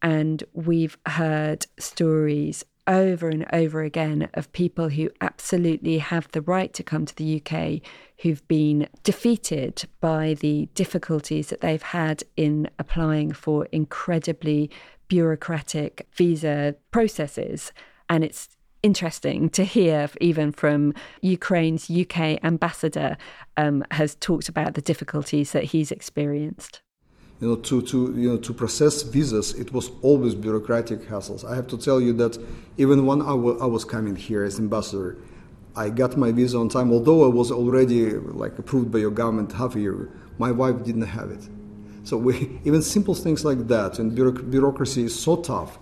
And 0.00 0.42
we've 0.52 0.96
heard 1.06 1.66
stories 1.78 2.64
over 2.86 3.28
and 3.28 3.46
over 3.52 3.82
again 3.82 4.28
of 4.34 4.52
people 4.52 4.90
who 4.90 5.10
absolutely 5.20 5.98
have 5.98 6.30
the 6.32 6.42
right 6.42 6.72
to 6.74 6.82
come 6.82 7.06
to 7.06 7.16
the 7.16 7.40
UK 7.40 7.80
who've 8.18 8.46
been 8.46 8.88
defeated 9.02 9.84
by 10.00 10.34
the 10.34 10.68
difficulties 10.74 11.48
that 11.48 11.60
they've 11.60 11.82
had 11.82 12.22
in 12.36 12.68
applying 12.78 13.32
for 13.32 13.66
incredibly 13.66 14.70
bureaucratic 15.08 16.06
visa 16.12 16.76
processes. 16.90 17.72
And 18.08 18.24
it's 18.24 18.48
interesting 18.82 19.48
to 19.50 19.64
hear, 19.64 20.10
even 20.20 20.52
from 20.52 20.94
Ukraine's 21.22 21.90
UK 21.90 22.44
ambassador, 22.44 23.16
um, 23.56 23.84
has 23.90 24.14
talked 24.16 24.48
about 24.48 24.74
the 24.74 24.82
difficulties 24.82 25.52
that 25.52 25.64
he's 25.64 25.90
experienced 25.90 26.82
you 27.40 27.48
know, 27.48 27.56
to, 27.56 27.82
to, 27.82 28.14
you 28.16 28.30
know, 28.30 28.36
to 28.38 28.54
process 28.54 29.02
visas, 29.02 29.54
it 29.54 29.72
was 29.72 29.90
always 30.02 30.34
bureaucratic 30.34 31.00
hassles. 31.02 31.44
I 31.44 31.54
have 31.56 31.66
to 31.68 31.78
tell 31.78 32.00
you 32.00 32.12
that 32.14 32.38
even 32.78 33.06
when 33.06 33.20
I, 33.20 33.30
w- 33.30 33.58
I 33.60 33.66
was 33.66 33.84
coming 33.84 34.16
here 34.16 34.44
as 34.44 34.58
ambassador, 34.58 35.18
I 35.76 35.90
got 35.90 36.16
my 36.16 36.30
visa 36.30 36.56
on 36.56 36.68
time, 36.68 36.92
although 36.92 37.24
I 37.24 37.28
was 37.28 37.50
already 37.50 38.12
like 38.12 38.58
approved 38.58 38.92
by 38.92 38.98
your 38.98 39.10
government 39.10 39.52
half 39.52 39.74
a 39.74 39.80
year. 39.80 40.10
My 40.38 40.52
wife 40.52 40.84
didn't 40.84 41.02
have 41.02 41.30
it. 41.30 41.48
So 42.04 42.16
we, 42.16 42.60
even 42.64 42.82
simple 42.82 43.14
things 43.14 43.44
like 43.44 43.66
that, 43.68 43.98
and 43.98 44.14
bureaucracy 44.14 45.04
is 45.04 45.18
so 45.18 45.36
tough. 45.36 45.78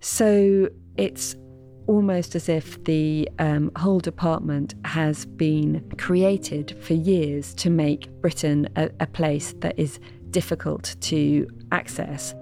So 0.00 0.68
it's 0.96 1.36
almost 1.86 2.34
as 2.34 2.48
if 2.48 2.82
the 2.84 3.28
um, 3.38 3.70
whole 3.76 4.00
department 4.00 4.74
has 4.84 5.26
been 5.26 5.90
created 5.98 6.76
for 6.82 6.94
years 6.94 7.54
to 7.54 7.70
make 7.70 8.08
Britain 8.20 8.68
a, 8.76 8.90
a 9.00 9.06
place 9.06 9.54
that 9.58 9.78
is 9.78 10.00
difficult 10.30 10.96
to 11.00 11.46
access. 11.72 12.34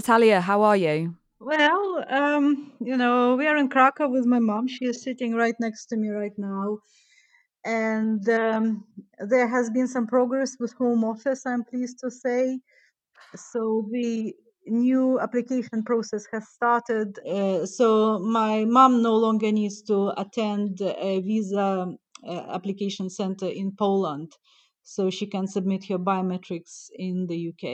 Natalia, 0.00 0.40
how 0.40 0.62
are 0.62 0.78
you? 0.78 1.14
Well, 1.40 2.02
um, 2.08 2.72
you 2.80 2.96
know, 2.96 3.36
we 3.36 3.46
are 3.46 3.58
in 3.58 3.68
Krakow 3.68 4.08
with 4.08 4.24
my 4.24 4.38
mom. 4.38 4.66
She 4.66 4.86
is 4.86 5.02
sitting 5.02 5.34
right 5.34 5.54
next 5.60 5.86
to 5.88 5.96
me 5.98 6.08
right 6.08 6.32
now. 6.38 6.78
And 7.66 8.26
um, 8.30 8.84
there 9.18 9.46
has 9.46 9.68
been 9.68 9.86
some 9.86 10.06
progress 10.06 10.56
with 10.58 10.72
home 10.72 11.04
office 11.04 11.44
i'm 11.44 11.64
pleased 11.64 11.98
to 12.00 12.10
say. 12.10 12.60
So 13.36 13.86
the 13.92 14.32
new 14.66 15.20
application 15.20 15.82
process 15.84 16.24
has 16.32 16.48
started. 16.48 17.18
Uh, 17.18 17.66
so 17.66 18.20
my 18.20 18.64
mom 18.64 19.02
no 19.02 19.14
longer 19.16 19.52
needs 19.52 19.82
to 19.82 20.14
attend 20.16 20.80
a 20.80 21.20
visa 21.20 21.92
uh, 22.26 22.42
application 22.56 23.10
center 23.10 23.48
in 23.48 23.72
poland. 23.78 24.32
So 24.82 25.10
she 25.10 25.26
can 25.26 25.46
submit 25.46 25.84
her 25.90 25.98
biometrics 25.98 26.88
in 26.96 27.26
the 27.26 27.38
uk 27.50 27.64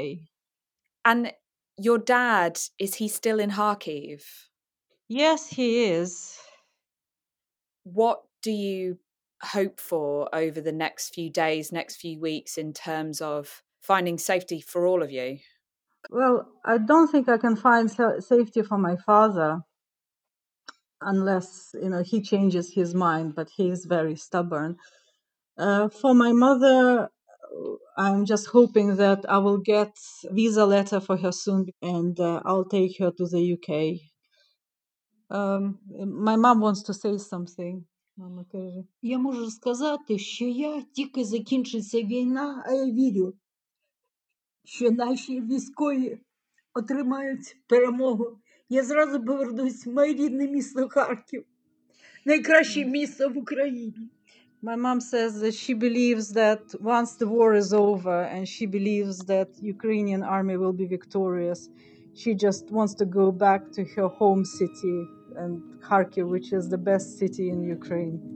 and 1.07 1.33
your 1.79 1.99
dad 1.99 2.59
is 2.79 2.95
he 2.97 3.09
still 3.09 3.39
in 3.39 3.51
kharkiv 3.51 4.23
yes 5.09 5.49
he 5.49 5.85
is 5.85 6.39
what 7.85 8.23
do 8.43 8.51
you 8.51 8.99
hope 9.43 9.81
for 9.81 10.29
over 10.35 10.61
the 10.61 10.73
next 10.73 11.15
few 11.15 11.31
days, 11.31 11.73
next 11.73 11.97
few 11.97 12.19
weeks 12.21 12.59
in 12.59 12.73
terms 12.73 13.21
of 13.21 13.62
finding 13.81 14.19
safety 14.19 14.61
for 14.61 14.87
all 14.87 15.03
of 15.03 15.11
you? 15.11 15.39
Well, 16.11 16.49
I 16.65 16.79
don't 16.79 17.11
think 17.11 17.29
I 17.29 17.39
can 17.39 17.57
find 17.57 17.91
safety 17.91 18.62
for 18.62 18.79
my 18.79 18.97
father 18.97 19.61
unless 21.01 21.75
you 21.75 21.91
know 21.91 22.03
he 22.03 22.21
changes 22.23 22.73
his 22.73 22.95
mind, 22.95 23.35
but 23.35 23.51
he 23.51 23.69
is 23.69 23.85
very 23.85 24.17
stubborn. 24.17 24.77
Uh, 25.59 25.89
for 25.89 26.15
my 26.15 26.33
mother, 26.33 27.09
I'm 27.97 28.25
just 28.25 28.47
hoping 28.49 28.97
that 28.97 29.25
I 29.29 29.38
will 29.38 29.59
get 29.59 29.92
visa 30.31 30.66
letter 30.66 31.01
for 31.01 31.16
her 31.16 31.33
soon, 31.33 31.66
and 31.83 32.19
uh, 32.21 32.42
I'll 32.45 32.64
take 32.64 32.99
her 32.99 33.11
to 33.11 33.27
the 33.27 33.42
UK. 33.57 33.71
Um, 35.31 35.79
my 36.29 36.37
mom 36.37 36.61
wants 36.61 36.83
to 36.85 36.95
say 36.95 37.16
something. 37.19 37.85
Мама 38.16 38.45
каже: 38.53 38.85
Я 39.03 39.19
можу 39.19 39.51
сказати, 39.51 40.19
що 40.19 40.45
я 40.45 40.83
тільки 40.92 41.25
закінчиться 41.25 42.03
війна, 42.03 42.64
а 42.66 42.73
я 42.73 42.85
вірю, 42.85 43.35
що 44.64 44.91
наші 44.91 45.41
військові 45.41 46.18
отримають 46.74 47.57
перемогу. 47.66 48.39
Я 48.68 48.85
зразу 48.85 49.24
повернусь 49.24 49.87
в 49.87 49.91
моє 49.91 50.14
рідне 50.14 50.49
місто 50.49 50.89
Харків, 50.89 51.45
найкраще 52.24 52.85
місто 52.85 53.28
в 53.28 53.39
Україні. 53.39 54.11
My 54.67 54.75
mom 54.75 55.01
says 55.01 55.39
that 55.43 55.55
she 55.55 55.75
believes 55.75 56.31
that 56.31 56.75
once 56.81 57.14
the 57.14 57.29
war 57.29 57.55
is 57.55 57.73
over 57.73 58.23
and 58.25 58.49
she 58.49 58.67
believes 58.67 59.19
that 59.27 59.51
Ukrainian 59.62 60.25
army 60.25 60.57
will 60.57 60.73
be 60.73 60.87
victorious, 60.87 61.69
she 62.14 62.35
just 62.35 62.73
wants 62.73 62.93
to 62.95 63.05
go 63.05 63.31
back 63.31 63.71
to 63.75 63.85
her 63.95 64.09
home 64.09 64.45
city 64.45 65.09
and 65.37 65.62
Kharkiv, 65.81 66.27
which 66.29 66.53
is 66.53 66.69
the 66.69 66.79
best 66.79 67.17
city 67.17 67.49
in 67.49 67.62
Ukraine. 67.62 68.36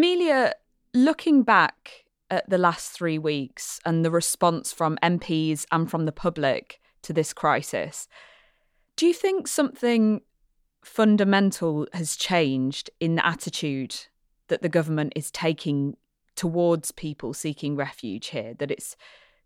Amelia, 0.00 0.54
looking 0.94 1.42
back 1.42 2.06
at 2.30 2.48
the 2.48 2.56
last 2.56 2.90
three 2.90 3.18
weeks 3.18 3.80
and 3.84 4.02
the 4.02 4.10
response 4.10 4.72
from 4.72 4.96
MPs 5.02 5.66
and 5.70 5.90
from 5.90 6.06
the 6.06 6.10
public 6.26 6.80
to 7.02 7.12
this 7.12 7.34
crisis, 7.34 8.08
do 8.96 9.06
you 9.06 9.12
think 9.12 9.46
something 9.46 10.22
fundamental 10.82 11.86
has 11.92 12.16
changed 12.16 12.88
in 12.98 13.16
the 13.16 13.26
attitude 13.26 14.06
that 14.48 14.62
the 14.62 14.70
government 14.70 15.12
is 15.14 15.30
taking 15.30 15.98
towards 16.34 16.92
people 16.92 17.34
seeking 17.34 17.76
refuge 17.76 18.28
here? 18.28 18.54
That 18.54 18.70
it's 18.70 18.96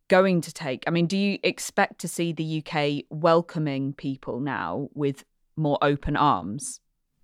going 0.07 0.41
to 0.43 0.53
take? 0.53 0.85
I 0.87 0.91
mean, 0.91 1.09
do 1.09 1.17
you 1.17 1.41
expect 1.43 1.99
to 2.03 2.07
see 2.07 2.33
the 2.33 2.63
UK 2.65 3.07
welcoming 3.11 3.93
people 3.93 4.39
now 4.39 4.89
with 4.95 5.25
more 5.57 5.79
open 5.83 6.17
arms? 6.17 6.79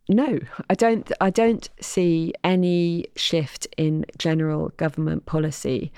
No, 0.08 0.38
I 0.68 0.74
don't. 0.74 1.10
I 1.20 1.30
don't 1.30 1.68
see 1.80 2.34
any 2.42 3.06
shift 3.16 3.66
in 3.76 4.06
general 4.18 4.70
government 4.76 5.26
policy. 5.26 5.92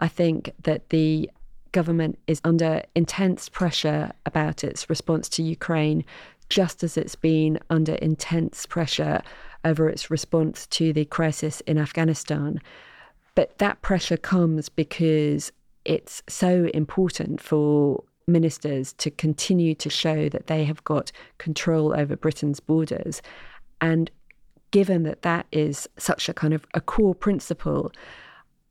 I 0.00 0.08
think 0.08 0.50
that 0.62 0.90
the 0.90 1.30
government 1.72 2.18
is 2.26 2.40
under 2.44 2.82
intense 2.94 3.48
pressure 3.48 4.12
about 4.26 4.62
its 4.62 4.88
response 4.90 5.28
to 5.30 5.42
Ukraine, 5.42 6.04
just 6.48 6.84
as 6.84 6.96
it's 6.96 7.16
been 7.16 7.58
under 7.70 7.94
intense 7.94 8.66
pressure 8.66 9.22
over 9.64 9.88
its 9.88 10.10
response 10.10 10.66
to 10.68 10.92
the 10.92 11.04
crisis 11.04 11.60
in 11.62 11.78
Afghanistan. 11.78 12.60
But 13.34 13.58
that 13.58 13.82
pressure 13.82 14.16
comes 14.16 14.68
because 14.68 15.52
it's 15.84 16.22
so 16.28 16.70
important 16.74 17.40
for 17.40 18.04
ministers 18.26 18.92
to 18.94 19.10
continue 19.10 19.74
to 19.74 19.90
show 19.90 20.28
that 20.28 20.46
they 20.46 20.64
have 20.64 20.82
got 20.84 21.12
control 21.38 21.94
over 21.94 22.16
Britain's 22.16 22.60
borders 22.60 23.20
and 23.80 24.10
given 24.70 25.04
that 25.04 25.22
that 25.22 25.46
is 25.52 25.88
such 25.98 26.28
a 26.28 26.34
kind 26.34 26.52
of 26.52 26.66
a 26.74 26.80
core 26.80 27.14
principle, 27.14 27.92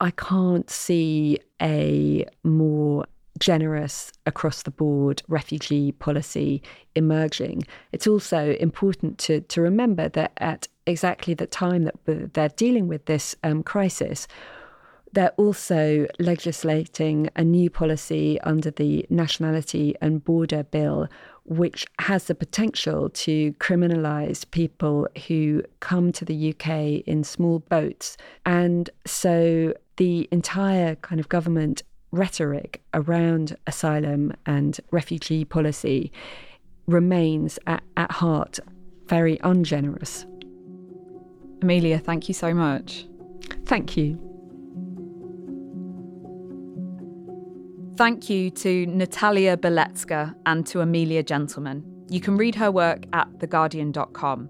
I 0.01 0.11
can't 0.11 0.69
see 0.69 1.39
a 1.61 2.25
more 2.43 3.05
generous 3.39 4.11
across 4.25 4.63
the 4.63 4.71
board 4.71 5.21
refugee 5.27 5.93
policy 5.93 6.61
emerging. 6.95 7.65
It's 7.93 8.05
also 8.05 8.51
important 8.59 9.17
to, 9.19 9.39
to 9.41 9.61
remember 9.61 10.09
that 10.09 10.33
at 10.37 10.67
exactly 10.85 11.35
the 11.35 11.47
time 11.47 11.83
that 11.85 12.33
they're 12.33 12.49
dealing 12.49 12.87
with 12.87 13.05
this 13.05 13.33
um, 13.43 13.63
crisis, 13.63 14.27
they're 15.13 15.33
also 15.37 16.07
legislating 16.19 17.29
a 17.35 17.43
new 17.43 17.69
policy 17.69 18.39
under 18.41 18.71
the 18.71 19.05
Nationality 19.09 19.95
and 20.01 20.23
Border 20.23 20.63
Bill, 20.63 21.07
which 21.45 21.85
has 21.99 22.25
the 22.25 22.35
potential 22.35 23.09
to 23.09 23.53
criminalise 23.53 24.49
people 24.49 25.07
who 25.27 25.63
come 25.79 26.11
to 26.13 26.25
the 26.25 26.49
UK 26.49 27.03
in 27.07 27.23
small 27.23 27.59
boats. 27.59 28.17
And 28.45 28.89
so 29.05 29.73
the 29.97 30.27
entire 30.31 30.95
kind 30.95 31.19
of 31.19 31.29
government 31.29 31.83
rhetoric 32.11 32.81
around 32.93 33.55
asylum 33.67 34.33
and 34.45 34.79
refugee 34.91 35.45
policy 35.45 36.11
remains 36.87 37.59
at, 37.67 37.83
at 37.97 38.11
heart 38.11 38.59
very 39.07 39.37
ungenerous. 39.43 40.25
Amelia, 41.61 41.99
thank 41.99 42.27
you 42.27 42.33
so 42.33 42.53
much. 42.53 43.05
Thank 43.65 43.95
you. 43.95 44.32
Thank 47.95 48.27
you 48.27 48.49
to 48.49 48.87
Natalia 48.87 49.55
Beletska 49.55 50.33
and 50.47 50.65
to 50.67 50.81
Amelia 50.81 51.21
Gentleman. 51.21 51.83
You 52.09 52.21
can 52.21 52.37
read 52.37 52.55
her 52.55 52.71
work 52.71 53.05
at 53.13 53.29
theguardian.com. 53.37 54.49